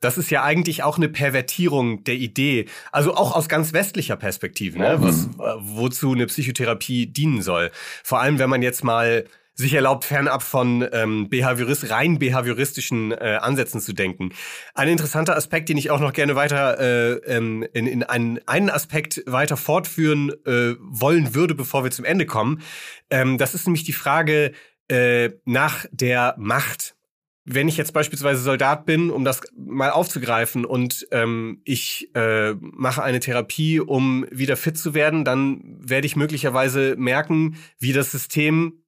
[0.00, 4.78] Das ist ja eigentlich auch eine Pervertierung der Idee, also auch aus ganz westlicher Perspektive,
[4.78, 4.96] ne?
[5.00, 7.70] Was, äh, wozu eine Psychotherapie dienen soll.
[8.02, 9.26] Vor allem, wenn man jetzt mal
[9.60, 14.30] sich erlaubt, fernab von ähm, behaviorist, rein behavioristischen äh, Ansätzen zu denken.
[14.74, 18.70] Ein interessanter Aspekt, den ich auch noch gerne weiter äh, ähm, in, in einen, einen
[18.70, 22.62] Aspekt weiter fortführen äh, wollen würde, bevor wir zum Ende kommen,
[23.10, 24.52] ähm, das ist nämlich die Frage,
[24.90, 26.96] äh, nach der Macht.
[27.44, 33.02] Wenn ich jetzt beispielsweise Soldat bin, um das mal aufzugreifen, und ähm, ich äh, mache
[33.02, 38.84] eine Therapie, um wieder fit zu werden, dann werde ich möglicherweise merken, wie das System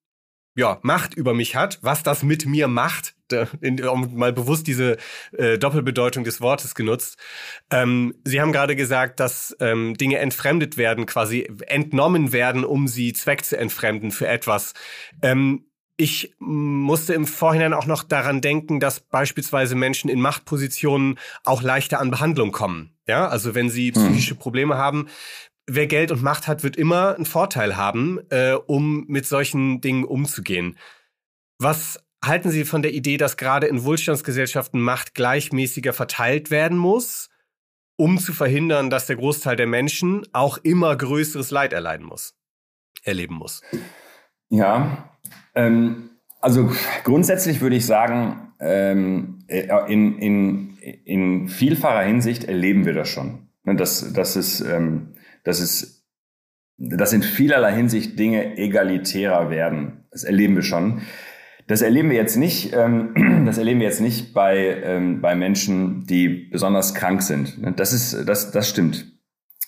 [0.55, 3.15] ja, Macht über mich hat, was das mit mir macht,
[3.91, 4.99] um mal bewusst diese
[5.33, 7.19] äh, Doppelbedeutung des Wortes genutzt.
[7.71, 13.15] Ähm, Sie haben gerade gesagt, dass ähm, Dinge entfremdet werden, quasi entnommen werden, um sie
[13.15, 14.75] Zweck zu entfremden für etwas.
[15.23, 15.65] Ähm,
[15.97, 22.01] ich musste im Vorhinein auch noch daran denken, dass beispielsweise Menschen in Machtpositionen auch leichter
[22.01, 22.97] an Behandlung kommen.
[23.07, 24.03] Ja, also wenn sie hm.
[24.03, 25.09] psychische Probleme haben,
[25.67, 30.05] wer Geld und Macht hat, wird immer einen Vorteil haben, äh, um mit solchen Dingen
[30.05, 30.79] umzugehen.
[31.59, 37.29] Was halten Sie von der Idee, dass gerade in Wohlstandsgesellschaften Macht gleichmäßiger verteilt werden muss,
[37.97, 42.35] um zu verhindern, dass der Großteil der Menschen auch immer größeres Leid erleiden muss,
[43.03, 43.63] erleben muss?
[44.53, 45.09] Ja,
[45.55, 46.71] ähm, Also
[47.05, 53.49] grundsätzlich würde ich sagen, ähm, äh, in, in, in vielfacher Hinsicht erleben wir das schon.
[53.65, 56.05] Ne, dass, dass, es, ähm, dass, es,
[56.77, 60.05] dass in vielerlei Hinsicht Dinge egalitärer werden.
[60.11, 61.01] Das erleben wir schon.
[61.67, 66.05] Das erleben wir jetzt nicht, ähm, das erleben wir jetzt nicht bei, ähm, bei Menschen,
[66.07, 67.63] die besonders krank sind.
[67.63, 69.12] Ne, das ist, das, das stimmt.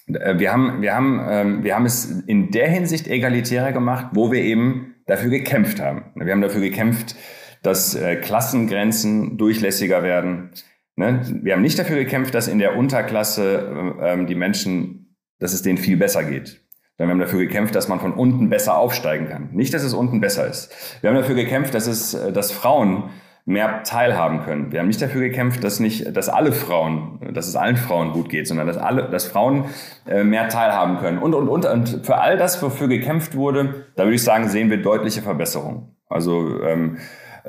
[0.07, 4.32] Äh, wir haben, wir haben, ähm, wir haben es in der Hinsicht egalitärer gemacht, wo
[4.32, 6.12] wir eben dafür gekämpft haben.
[6.14, 7.16] Wir haben dafür gekämpft,
[7.62, 10.50] dass äh, Klassengrenzen durchlässiger werden.
[10.96, 11.22] Ne?
[11.42, 15.78] Wir haben nicht dafür gekämpft, dass in der Unterklasse ähm, die Menschen, dass es denen
[15.78, 16.61] viel besser geht.
[16.96, 19.50] Wir haben dafür gekämpft, dass man von unten besser aufsteigen kann.
[19.52, 20.72] Nicht, dass es unten besser ist.
[21.00, 23.11] Wir haben dafür gekämpft, dass es, äh, dass Frauen
[23.47, 24.72] mehr teilhaben können.
[24.72, 28.30] Wir haben nicht dafür gekämpft, dass nicht, dass alle Frauen, dass es allen Frauen gut
[28.30, 29.66] geht, sondern dass alle, dass Frauen
[30.07, 31.18] äh, mehr teilhaben können.
[31.18, 34.70] Und, und, und, und für all das, wofür gekämpft wurde, da würde ich sagen, sehen
[34.70, 35.95] wir deutliche Verbesserungen.
[36.09, 36.99] Also, ähm,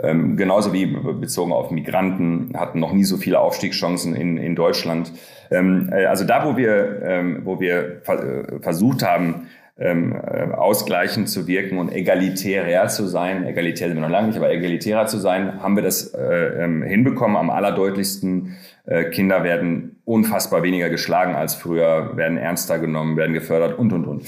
[0.02, 5.14] ähm, genauso wie bezogen auf Migranten hatten noch nie so viele Aufstiegschancen in, in Deutschland.
[5.52, 9.48] Ähm, äh, also da, wo wir, ähm, wo wir äh, versucht haben,
[9.78, 13.46] ähm, äh, ausgleichend zu wirken und egalitärer zu sein.
[13.46, 16.82] Egalitär sind wir noch lange nicht, aber egalitärer zu sein, haben wir das äh, ähm,
[16.82, 17.36] hinbekommen.
[17.36, 18.56] Am allerdeutlichsten
[18.86, 24.06] äh, Kinder werden unfassbar weniger geschlagen als früher, werden ernster genommen, werden gefördert und, und,
[24.06, 24.24] und.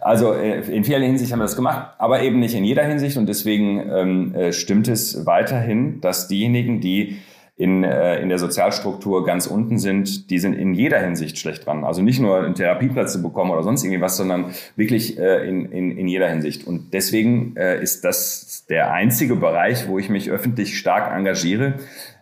[0.00, 3.16] Also äh, in vieler Hinsicht haben wir das gemacht, aber eben nicht in jeder Hinsicht.
[3.16, 7.16] Und deswegen ähm, äh, stimmt es weiterhin, dass diejenigen, die
[7.56, 11.84] in, äh, in der Sozialstruktur ganz unten sind, die sind in jeder Hinsicht schlecht dran.
[11.84, 15.66] Also nicht nur einen Therapieplatz zu bekommen oder sonst irgendwie was, sondern wirklich äh, in,
[15.66, 16.66] in, in jeder Hinsicht.
[16.66, 21.74] Und deswegen äh, ist das der einzige Bereich, wo ich mich öffentlich stark engagiere,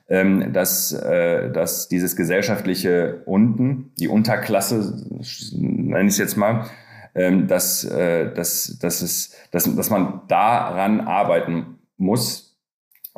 [0.09, 5.07] ähm, dass, äh, dass dieses gesellschaftliche Unten, die Unterklasse,
[5.53, 6.67] nenne ich es jetzt mal,
[7.15, 12.59] ähm, dass, äh, dass, dass, es, dass, dass man daran arbeiten muss,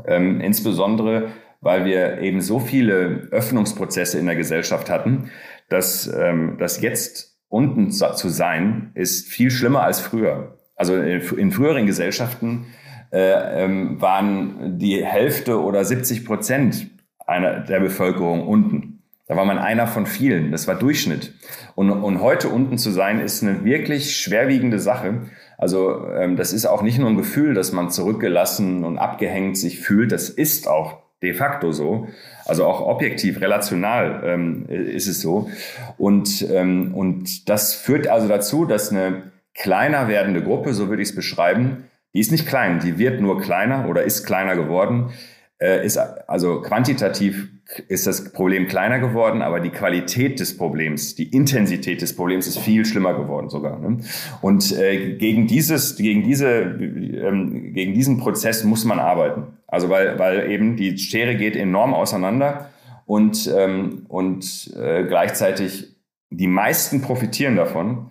[0.06, 1.28] ähm, insbesondere
[1.62, 5.30] weil wir eben so viele Öffnungsprozesse in der Gesellschaft hatten,
[5.70, 10.58] dass, ähm, dass jetzt unten zu sein, ist viel schlimmer als früher.
[10.74, 12.66] Also in, in früheren Gesellschaften
[13.12, 16.90] äh, ähm, waren die Hälfte oder 70 Prozent
[17.26, 19.02] einer der Bevölkerung unten.
[19.28, 20.50] Da war man einer von vielen.
[20.50, 21.32] Das war Durchschnitt.
[21.76, 25.26] Und, und heute unten zu sein, ist eine wirklich schwerwiegende Sache.
[25.58, 29.78] Also ähm, das ist auch nicht nur ein Gefühl, dass man zurückgelassen und abgehängt sich
[29.78, 30.10] fühlt.
[30.10, 32.08] Das ist auch de facto so.
[32.44, 35.48] Also auch objektiv, relational ähm, ist es so.
[35.96, 41.10] Und, ähm, und das führt also dazu, dass eine kleiner werdende Gruppe, so würde ich
[41.10, 45.10] es beschreiben, die ist nicht klein, die wird nur kleiner oder ist kleiner geworden,
[45.58, 47.48] äh, ist also quantitativ
[47.88, 52.58] ist das Problem kleiner geworden, aber die Qualität des Problems, die Intensität des Problems ist
[52.58, 53.78] viel schlimmer geworden sogar.
[53.78, 53.98] Ne?
[54.40, 59.58] Und äh, gegen dieses, gegen diese, ähm, gegen diesen Prozess muss man arbeiten.
[59.66, 62.70] Also weil, weil eben die Schere geht enorm auseinander
[63.06, 65.96] und und, und äh, gleichzeitig
[66.30, 68.10] die meisten profitieren davon,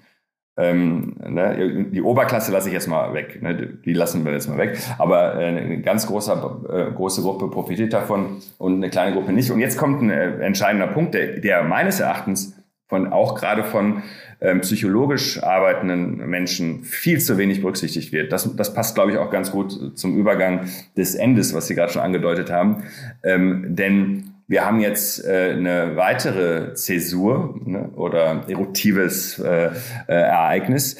[0.58, 4.58] ähm, ne, die Oberklasse lasse ich jetzt mal weg, ne, die lassen wir jetzt mal
[4.58, 4.78] weg.
[4.97, 6.32] Aber äh, eine ganz große,
[6.70, 9.49] äh, große Gruppe profitiert davon und eine kleine Gruppe nicht.
[9.52, 12.56] Und jetzt kommt ein äh, entscheidender Punkt, der, der meines Erachtens
[12.88, 14.04] von auch gerade von
[14.41, 18.34] ähm, psychologisch arbeitenden Menschen viel zu wenig berücksichtigt wird.
[18.34, 20.66] Das, das passt, glaube ich, auch ganz gut zum Übergang
[20.97, 22.84] des Endes, was Sie gerade schon angedeutet haben.
[23.24, 29.72] Ähm, denn wir haben jetzt äh, eine weitere Zäsur ne, oder eruptives äh, äh,
[30.08, 30.97] Ereignis.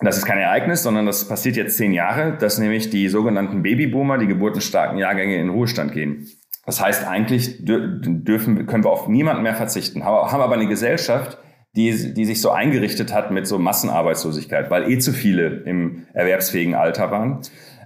[0.00, 4.18] Das ist kein Ereignis, sondern das passiert jetzt zehn Jahre, dass nämlich die sogenannten Babyboomer,
[4.18, 6.26] die geburtenstarken Jahrgänge, in Ruhestand gehen.
[6.66, 11.38] Das heißt, eigentlich dürfen, können wir auf niemanden mehr verzichten, haben aber eine Gesellschaft,
[11.76, 16.74] die, die sich so eingerichtet hat mit so Massenarbeitslosigkeit, weil eh zu viele im erwerbsfähigen
[16.74, 17.42] Alter waren,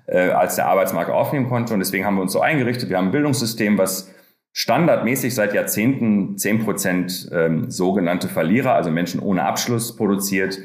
[0.06, 1.74] äh, als der Arbeitsmarkt aufnehmen konnte.
[1.74, 2.88] Und deswegen haben wir uns so eingerichtet.
[2.88, 4.13] Wir haben ein Bildungssystem, was
[4.56, 10.58] standardmäßig seit Jahrzehnten zehn Prozent ähm, sogenannte Verlierer, also Menschen ohne Abschluss produziert.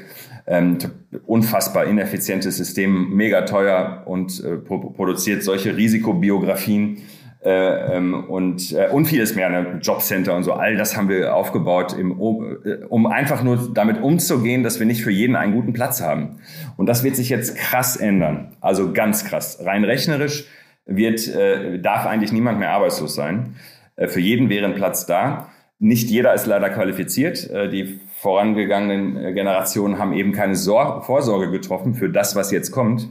[0.46, 0.78] Ähm,
[1.26, 6.98] unfassbar ineffizientes System, mega teuer und äh, produziert solche Risikobiografien
[7.42, 9.80] äh, ähm, und, äh, und vieles mehr, ne?
[9.82, 10.52] Jobcenter und so.
[10.52, 15.02] All das haben wir aufgebaut, im, äh, um einfach nur damit umzugehen, dass wir nicht
[15.02, 16.36] für jeden einen guten Platz haben.
[16.76, 18.56] Und das wird sich jetzt krass ändern.
[18.60, 19.58] Also ganz krass.
[19.64, 20.46] Rein rechnerisch
[20.86, 23.56] wird, äh, darf eigentlich niemand mehr arbeitslos sein.
[24.00, 25.50] Äh, für jeden wäre ein Platz da.
[25.78, 27.48] Nicht jeder ist leider qualifiziert.
[27.50, 32.72] Äh, die vorangegangenen äh, Generationen haben eben keine Sor Vorsorge getroffen für das, was jetzt
[32.72, 33.08] kommt.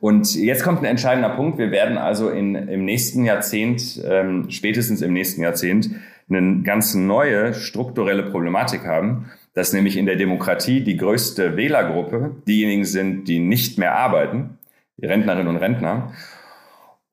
[0.00, 1.58] Und jetzt kommt ein entscheidender Punkt.
[1.58, 5.90] Wir werden also in, im nächsten Jahrzehnt, ähm, spätestens im nächsten Jahrzehnt,
[6.28, 12.84] eine ganz neue strukturelle Problematik haben, dass nämlich in der Demokratie die größte Wählergruppe diejenigen
[12.84, 14.58] sind, die nicht mehr arbeiten,
[14.96, 16.12] die Rentnerinnen und Rentner.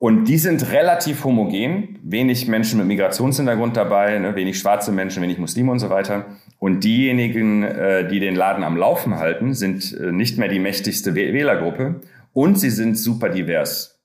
[0.00, 5.38] Und die sind relativ homogen, wenig Menschen mit Migrationshintergrund dabei, ne, wenig schwarze Menschen, wenig
[5.38, 6.26] Muslime und so weiter.
[6.60, 11.16] Und diejenigen, äh, die den Laden am Laufen halten, sind äh, nicht mehr die mächtigste
[11.16, 12.00] Wählergruppe
[12.32, 14.00] und sie sind super divers.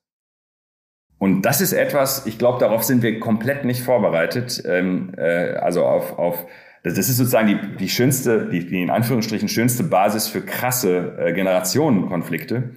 [1.18, 4.62] Und das ist etwas, ich glaube, darauf sind wir komplett nicht vorbereitet.
[4.66, 6.44] Ähm, äh, also auf, auf
[6.82, 11.32] das ist sozusagen die, die schönste, die, die in Anführungsstrichen schönste Basis für krasse äh,
[11.32, 12.72] Generationenkonflikte.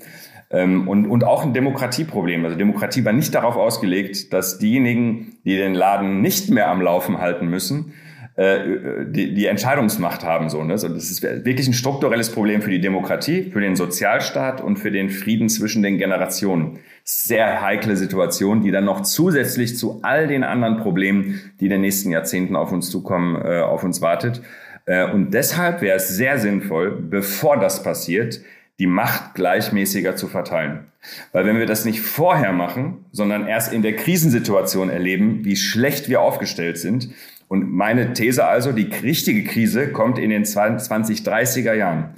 [0.49, 2.45] Ähm, und, und auch ein Demokratieproblem.
[2.45, 7.19] Also Demokratie war nicht darauf ausgelegt, dass diejenigen, die den Laden nicht mehr am Laufen
[7.19, 7.93] halten müssen,
[8.37, 8.59] äh,
[9.07, 10.49] die, die Entscheidungsmacht haben.
[10.49, 10.73] So, ne?
[10.73, 14.91] also das ist wirklich ein strukturelles Problem für die Demokratie, für den Sozialstaat und für
[14.91, 16.79] den Frieden zwischen den Generationen.
[17.03, 21.81] Sehr heikle Situation, die dann noch zusätzlich zu all den anderen Problemen, die in den
[21.81, 24.41] nächsten Jahrzehnten auf uns zukommen, äh, auf uns wartet.
[24.85, 28.41] Äh, und deshalb wäre es sehr sinnvoll, bevor das passiert,
[28.79, 30.85] die Macht gleichmäßiger zu verteilen.
[31.31, 36.09] Weil wenn wir das nicht vorher machen, sondern erst in der Krisensituation erleben, wie schlecht
[36.09, 37.09] wir aufgestellt sind,
[37.49, 42.09] und meine These also, die richtige Krise kommt in den 2030er Jahren.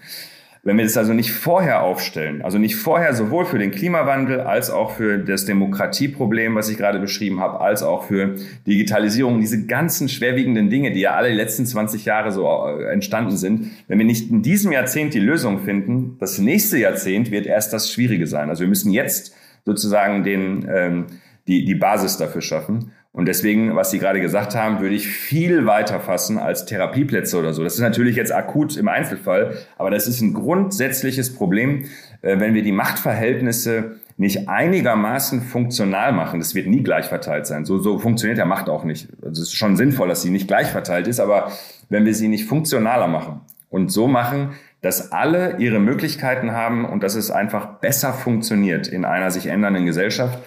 [0.62, 4.70] Wenn wir das also nicht vorher aufstellen, also nicht vorher sowohl für den Klimawandel als
[4.70, 8.36] auch für das Demokratieproblem, was ich gerade beschrieben habe, als auch für
[8.68, 13.72] Digitalisierung, diese ganzen schwerwiegenden Dinge, die ja alle letzten 20 Jahre so äh, entstanden sind,
[13.88, 17.90] wenn wir nicht in diesem Jahrzehnt die Lösung finden, das nächste Jahrzehnt wird erst das
[17.90, 18.50] Schwierige sein.
[18.50, 19.34] Also wir müssen jetzt
[19.66, 21.06] sozusagen den, ähm,
[21.48, 22.92] die, die Basis dafür schaffen.
[23.12, 27.54] Und deswegen, was Sie gerade gesagt haben, würde ich viel weiter fassen als Therapieplätze oder
[27.54, 27.64] so.
[27.64, 31.86] Das ist natürlich jetzt akut im Einzelfall, aber das ist ein grundsätzliches Problem,
[32.22, 36.40] äh, wenn wir die Machtverhältnisse nicht einigermaßen funktional machen.
[36.40, 37.66] Das wird nie gleich verteilt sein.
[37.66, 39.08] So, so funktioniert der Macht auch nicht.
[39.24, 41.52] Also es ist schon sinnvoll, dass sie nicht gleich verteilt ist, aber
[41.88, 44.52] wenn wir sie nicht funktionaler machen und so machen,
[44.82, 49.86] dass alle ihre Möglichkeiten haben und dass es einfach besser funktioniert in einer sich ändernden
[49.86, 50.40] Gesellschaft,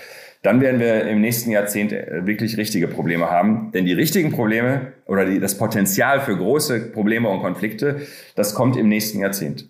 [0.43, 3.71] dann werden wir im nächsten Jahrzehnt äh, wirklich richtige Probleme haben.
[3.73, 8.03] Denn die richtigen Probleme oder die, das Potenzial für große Probleme und Konflikte,
[8.35, 9.69] das kommt im nächsten Jahrzehnt.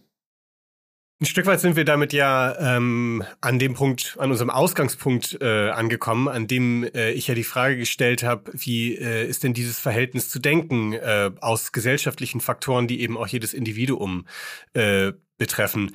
[1.21, 5.69] Ein Stück weit sind wir damit ja ähm, an dem Punkt, an unserem Ausgangspunkt äh,
[5.69, 9.79] angekommen, an dem äh, ich ja die Frage gestellt habe, wie äh, ist denn dieses
[9.79, 14.27] Verhältnis zu denken äh, aus gesellschaftlichen Faktoren, die eben auch jedes Individuum
[14.73, 15.93] äh, betreffen.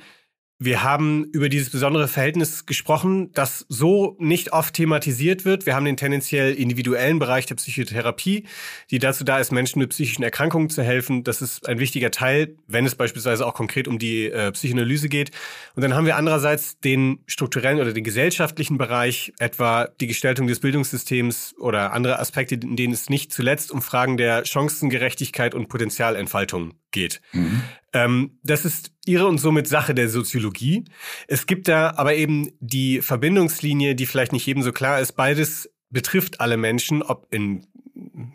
[0.60, 5.66] Wir haben über dieses besondere Verhältnis gesprochen, das so nicht oft thematisiert wird.
[5.66, 8.44] Wir haben den tendenziell individuellen Bereich der Psychotherapie,
[8.90, 11.22] die dazu da ist, Menschen mit psychischen Erkrankungen zu helfen.
[11.22, 15.30] Das ist ein wichtiger Teil, wenn es beispielsweise auch konkret um die äh, Psychoanalyse geht.
[15.76, 20.58] Und dann haben wir andererseits den strukturellen oder den gesellschaftlichen Bereich, etwa die Gestaltung des
[20.58, 26.74] Bildungssystems oder andere Aspekte, in denen es nicht zuletzt um Fragen der Chancengerechtigkeit und Potenzialentfaltung
[26.90, 27.20] geht.
[27.32, 27.62] Mhm.
[27.92, 30.84] Ähm, das ist ihre und somit Sache der Soziologie.
[31.26, 35.12] Es gibt da aber eben die Verbindungslinie, die vielleicht nicht jedem so klar ist.
[35.12, 37.66] Beides betrifft alle Menschen, ob in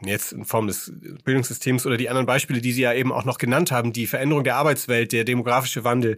[0.03, 0.91] jetzt in Form des
[1.23, 4.43] Bildungssystems oder die anderen Beispiele, die Sie ja eben auch noch genannt haben, die Veränderung
[4.43, 6.17] der Arbeitswelt, der demografische Wandel,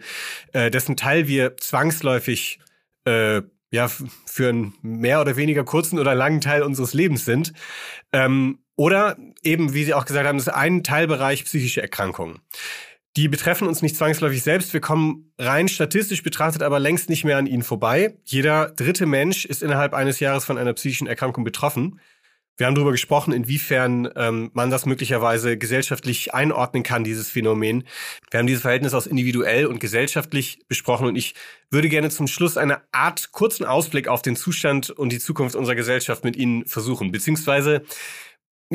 [0.54, 2.60] äh, dessen Teil wir zwangsläufig
[3.06, 7.54] äh, ja für einen mehr oder weniger kurzen oder langen Teil unseres Lebens sind.
[8.12, 12.40] Ähm, oder eben, wie Sie auch gesagt haben, ist ein Teilbereich psychische Erkrankungen.
[13.18, 14.74] Die betreffen uns nicht zwangsläufig selbst.
[14.74, 18.18] Wir kommen rein statistisch betrachtet aber längst nicht mehr an ihnen vorbei.
[18.26, 22.02] Jeder dritte Mensch ist innerhalb eines Jahres von einer psychischen Erkrankung betroffen.
[22.58, 27.84] Wir haben darüber gesprochen, inwiefern ähm, man das möglicherweise gesellschaftlich einordnen kann, dieses Phänomen.
[28.32, 31.36] Wir haben dieses Verhältnis aus individuell und gesellschaftlich besprochen und ich
[31.70, 35.76] würde gerne zum Schluss eine Art kurzen Ausblick auf den Zustand und die Zukunft unserer
[35.76, 37.84] Gesellschaft mit Ihnen versuchen, beziehungsweise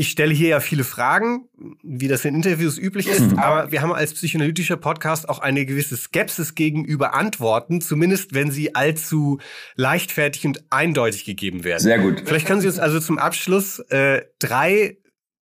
[0.00, 1.46] ich stelle hier ja viele Fragen,
[1.82, 3.38] wie das in Interviews üblich ist, mhm.
[3.38, 8.74] aber wir haben als psychoanalytischer Podcast auch eine gewisse Skepsis gegenüber Antworten, zumindest wenn sie
[8.74, 9.40] allzu
[9.76, 11.82] leichtfertig und eindeutig gegeben werden.
[11.82, 12.22] Sehr gut.
[12.24, 14.96] Vielleicht können Sie uns also zum Abschluss äh, drei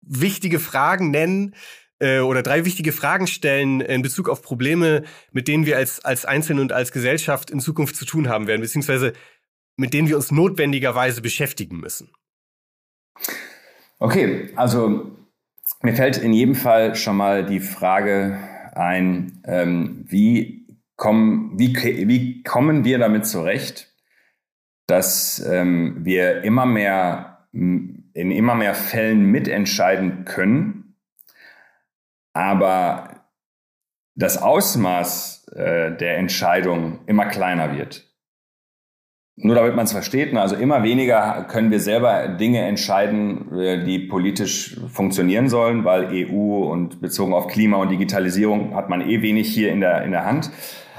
[0.02, 1.54] wichtige Fragen nennen,
[2.00, 6.24] äh, oder drei wichtige Fragen stellen in Bezug auf Probleme, mit denen wir als, als
[6.24, 9.12] Einzelne und als Gesellschaft in Zukunft zu tun haben werden, beziehungsweise
[9.76, 12.10] mit denen wir uns notwendigerweise beschäftigen müssen.
[14.02, 15.14] Okay, also
[15.82, 18.38] mir fällt in jedem Fall schon mal die Frage
[18.74, 21.76] ein, ähm, wie, kommen, wie,
[22.08, 23.94] wie kommen wir damit zurecht,
[24.86, 30.96] dass ähm, wir immer mehr in immer mehr Fällen mitentscheiden können,
[32.32, 33.26] aber
[34.14, 38.09] das Ausmaß äh, der Entscheidung immer kleiner wird.
[39.42, 43.84] Nur damit man es versteht, ne, also immer weniger können wir selber Dinge entscheiden, äh,
[43.84, 49.22] die politisch funktionieren sollen, weil EU und bezogen auf Klima und Digitalisierung hat man eh
[49.22, 50.50] wenig hier in der, in der Hand.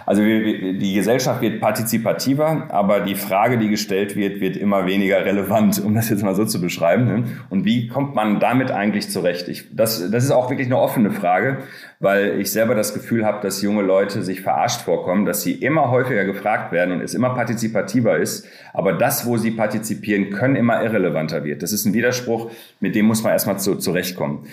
[0.05, 5.83] Also die Gesellschaft wird partizipativer, aber die Frage, die gestellt wird, wird immer weniger relevant,
[5.83, 7.05] um das jetzt mal so zu beschreiben.
[7.05, 7.23] Ne?
[7.49, 9.47] Und wie kommt man damit eigentlich zurecht?
[9.47, 11.59] Ich, das, das ist auch wirklich eine offene Frage,
[11.99, 15.91] weil ich selber das Gefühl habe, dass junge Leute sich verarscht vorkommen, dass sie immer
[15.91, 20.83] häufiger gefragt werden und es immer partizipativer ist, aber das, wo sie partizipieren können, immer
[20.83, 21.61] irrelevanter wird.
[21.63, 24.47] Das ist ein Widerspruch, mit dem muss man erstmal zu, zurechtkommen.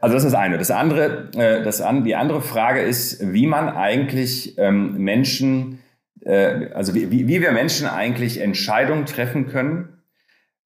[0.00, 0.58] Also das ist das eine.
[0.58, 5.80] Das andere, äh, das an, die andere Frage ist, wie man eigentlich ähm, Menschen,
[6.24, 9.96] äh, also wie, wie wir Menschen eigentlich Entscheidungen treffen können,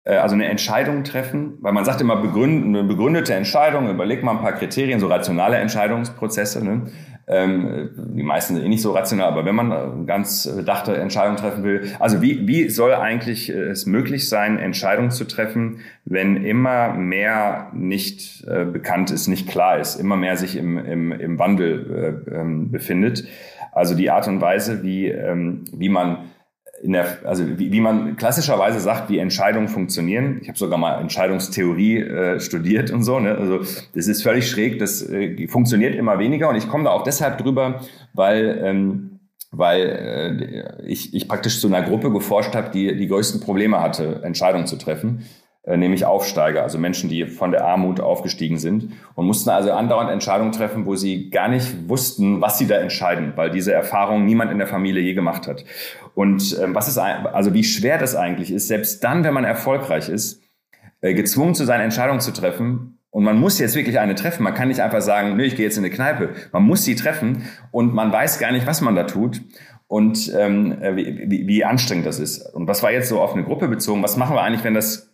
[0.04, 4.42] äh, also eine Entscheidung treffen, weil man sagt immer eine begründete Entscheidung, überlegt mal ein
[4.42, 6.64] paar Kriterien, so rationale Entscheidungsprozesse.
[6.64, 6.88] Ne?
[7.32, 11.36] Ähm, die meisten sind eh nicht so rational, aber wenn man eine ganz bedachte Entscheidung
[11.36, 16.44] treffen will, also wie, wie soll eigentlich äh, es möglich sein, Entscheidungen zu treffen, wenn
[16.44, 21.38] immer mehr nicht äh, bekannt ist, nicht klar ist, immer mehr sich im, im, im
[21.38, 23.26] Wandel äh, ähm, befindet?
[23.72, 26.30] Also die Art und Weise, wie, ähm, wie man
[26.82, 30.40] in der, also wie, wie man klassischerweise sagt, wie Entscheidungen funktionieren.
[30.42, 33.20] Ich habe sogar mal Entscheidungstheorie äh, studiert und so.
[33.20, 33.36] Ne?
[33.36, 33.60] Also
[33.94, 34.80] das ist völlig schräg.
[34.80, 37.82] Das äh, funktioniert immer weniger und ich komme da auch deshalb drüber,
[38.14, 39.20] weil ähm,
[39.52, 44.22] weil äh, ich, ich praktisch zu einer Gruppe geforscht habe, die die größten Probleme hatte,
[44.24, 45.26] Entscheidungen zu treffen.
[45.70, 50.10] Äh, nämlich Aufsteiger, also Menschen, die von der Armut aufgestiegen sind und mussten also andauernd
[50.10, 54.52] Entscheidungen treffen, wo sie gar nicht wussten, was sie da entscheiden, weil diese Erfahrung niemand
[54.52, 55.64] in der Familie je gemacht hat.
[56.16, 60.10] Und ähm, was ist also wie schwer das eigentlich ist, selbst dann, wenn man erfolgreich
[60.10, 60.42] ist,
[61.02, 62.98] äh, gezwungen zu sein, Entscheidungen zu treffen.
[63.12, 64.42] Und man muss jetzt wirklich eine treffen.
[64.42, 66.30] Man kann nicht einfach sagen, nö, ich gehe jetzt in eine Kneipe.
[66.52, 69.42] Man muss sie treffen und man weiß gar nicht, was man da tut
[69.88, 72.42] und ähm, äh, wie, wie, wie anstrengend das ist.
[72.56, 74.02] Und was war jetzt so auf eine Gruppe bezogen?
[74.02, 75.09] Was machen wir eigentlich, wenn das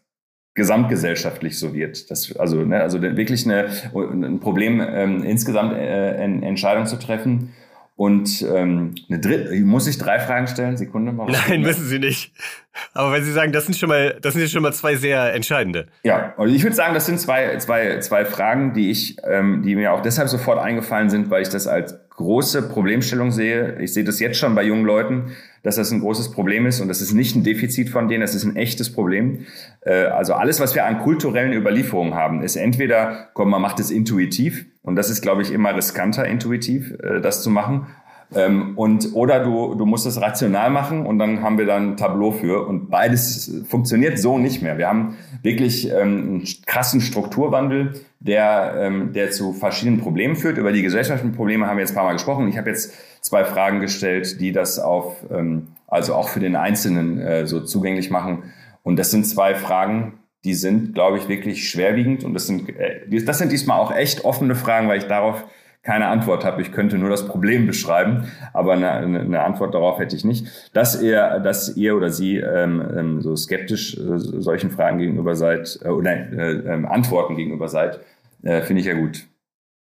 [0.55, 2.09] gesamtgesellschaftlich so wird.
[2.09, 7.53] Das, also, ne, also wirklich eine, ein Problem, ähm, insgesamt äh, Entscheidungen zu treffen.
[7.97, 10.75] Und ähm, eine dritte, muss ich drei Fragen stellen?
[10.75, 11.31] Sekunde mal.
[11.47, 12.33] Nein, müssen Sie nicht.
[12.93, 15.87] Aber wenn Sie sagen, das sind schon mal, das sind schon mal zwei sehr entscheidende.
[16.03, 19.75] Ja, und ich würde sagen, das sind zwei, zwei, zwei Fragen, die ich, ähm, die
[19.75, 23.77] mir auch deshalb sofort eingefallen sind, weil ich das als große Problemstellung sehe.
[23.79, 25.31] Ich sehe das jetzt schon bei jungen Leuten,
[25.63, 28.35] dass das ein großes Problem ist und das ist nicht ein Defizit von denen, das
[28.35, 29.45] ist ein echtes Problem.
[29.81, 33.91] Äh, also alles, was wir an kulturellen Überlieferungen haben, ist entweder, komm, man macht es
[33.91, 37.87] intuitiv und das ist, glaube ich, immer riskanter intuitiv, äh, das zu machen.
[38.33, 41.97] Ähm, und oder du, du musst es rational machen und dann haben wir dann ein
[41.97, 44.77] Tableau für und beides funktioniert so nicht mehr.
[44.77, 50.57] Wir haben wirklich ähm, einen krassen Strukturwandel, der, ähm, der zu verschiedenen Problemen führt.
[50.57, 52.47] Über die gesellschaftlichen Probleme haben wir jetzt ein paar Mal gesprochen.
[52.47, 57.19] Ich habe jetzt zwei Fragen gestellt, die das auf, ähm, also auch für den Einzelnen
[57.19, 58.43] äh, so zugänglich machen.
[58.81, 62.23] Und das sind zwei Fragen, die sind, glaube ich, wirklich schwerwiegend.
[62.23, 65.45] Und das sind, äh, das sind diesmal auch echt offene Fragen, weil ich darauf
[65.85, 66.61] keine Antwort habe.
[66.61, 70.47] Ich könnte nur das Problem beschreiben, aber eine, eine Antwort darauf hätte ich nicht.
[70.73, 75.79] Dass ihr, dass ihr oder Sie ähm, ähm so skeptisch äh, solchen Fragen gegenüber seid
[75.83, 77.99] äh, oder äh, äh, Antworten gegenüber seid,
[78.43, 79.27] äh, finde ich ja gut.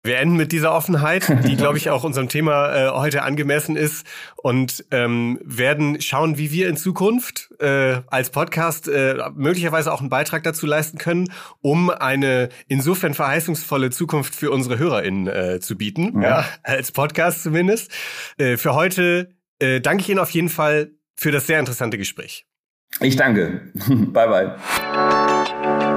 [0.04, 4.06] Wir enden mit dieser Offenheit, die, glaube ich, auch unserem Thema äh, heute angemessen ist
[4.36, 10.10] und ähm, werden schauen, wie wir in Zukunft äh, als Podcast äh, möglicherweise auch einen
[10.10, 11.32] Beitrag dazu leisten können,
[11.62, 16.42] um eine insofern verheißungsvolle Zukunft für unsere HörerInnen äh, zu bieten, ja.
[16.42, 17.92] ja als Podcast zumindest.
[18.38, 19.30] Äh, für heute
[19.60, 22.48] äh, danke ich Ihnen auf jeden Fall für das sehr interessante Gespräch.
[23.00, 23.72] Ich danke.
[23.88, 25.91] bye bye.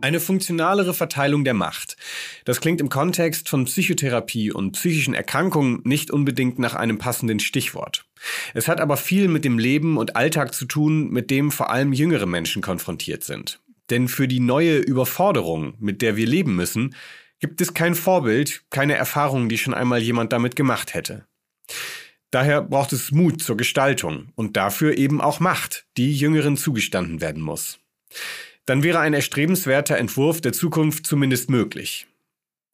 [0.00, 1.96] Eine funktionalere Verteilung der Macht.
[2.44, 8.04] Das klingt im Kontext von Psychotherapie und psychischen Erkrankungen nicht unbedingt nach einem passenden Stichwort.
[8.54, 11.92] Es hat aber viel mit dem Leben und Alltag zu tun, mit dem vor allem
[11.92, 13.60] jüngere Menschen konfrontiert sind.
[13.90, 16.94] Denn für die neue Überforderung, mit der wir leben müssen,
[17.40, 21.26] gibt es kein Vorbild, keine Erfahrung, die schon einmal jemand damit gemacht hätte.
[22.30, 27.42] Daher braucht es Mut zur Gestaltung und dafür eben auch Macht, die Jüngeren zugestanden werden
[27.42, 27.80] muss
[28.68, 32.06] dann wäre ein erstrebenswerter Entwurf der Zukunft zumindest möglich.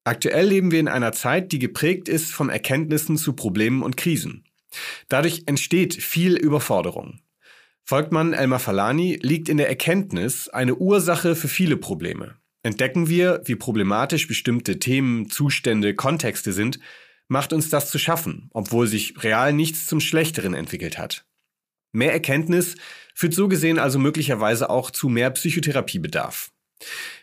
[0.03, 4.45] Aktuell leben wir in einer Zeit, die geprägt ist von Erkenntnissen zu Problemen und Krisen.
[5.09, 7.21] Dadurch entsteht viel Überforderung.
[7.85, 12.35] Folgt man Elmar Falani, liegt in der Erkenntnis eine Ursache für viele Probleme.
[12.65, 16.81] Entdecken wir, wie problematisch bestimmte Themen, Zustände, Kontexte sind,
[17.29, 21.25] macht uns das zu schaffen, obwohl sich real nichts zum Schlechteren entwickelt hat.
[21.95, 22.75] Mehr Erkenntnis
[23.15, 26.51] führt so gesehen also möglicherweise auch zu mehr Psychotherapiebedarf.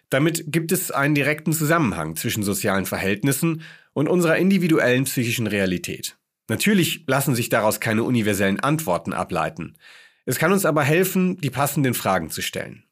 [0.10, 3.64] Damit gibt es einen direkten Zusammenhang zwischen sozialen Verhältnissen
[3.94, 6.18] und unserer individuellen psychischen Realität.
[6.48, 9.78] Natürlich lassen sich daraus keine universellen Antworten ableiten.
[10.26, 12.86] Es kann uns aber helfen, die passenden Fragen zu stellen.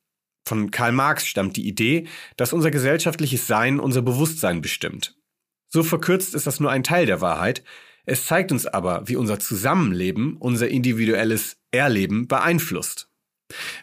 [0.45, 5.15] Von Karl Marx stammt die Idee, dass unser gesellschaftliches Sein unser Bewusstsein bestimmt.
[5.67, 7.63] So verkürzt ist das nur ein Teil der Wahrheit.
[8.09, 13.07] Es zeigt uns aber, wie unser Zusammenleben unser individuelles Erleben beeinflusst.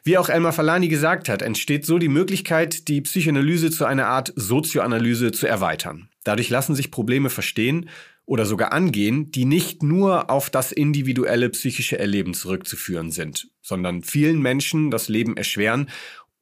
[0.02, 4.32] Wie auch Elmar Falani gesagt hat, entsteht so die Möglichkeit, die Psychoanalyse zu einer Art
[4.34, 6.08] Sozioanalyse zu erweitern.
[6.24, 7.88] Dadurch lassen sich Probleme verstehen
[8.24, 14.42] oder sogar angehen, die nicht nur auf das individuelle psychische Erleben zurückzuführen sind, sondern vielen
[14.42, 15.88] Menschen das Leben erschweren,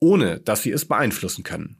[0.01, 1.77] ohne dass sie es beeinflussen können.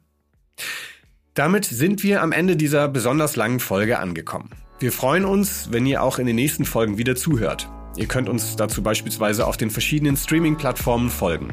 [1.33, 4.51] Damit sind wir am Ende dieser besonders langen Folge angekommen.
[4.77, 7.69] Wir freuen uns, wenn ihr auch in den nächsten Folgen wieder zuhört.
[7.95, 11.47] Ihr könnt uns dazu beispielsweise auf den verschiedenen Streaming-Plattformen folgen.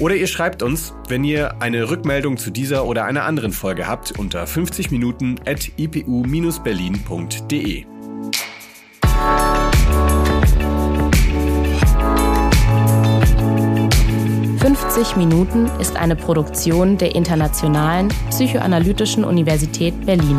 [0.00, 4.18] Oder ihr schreibt uns, wenn ihr eine Rückmeldung zu dieser oder einer anderen Folge habt,
[4.18, 7.86] unter 50 Minuten at ipu-berlin.de.
[14.58, 20.38] »50 Minuten« ist eine Produktion der Internationalen Psychoanalytischen Universität Berlin.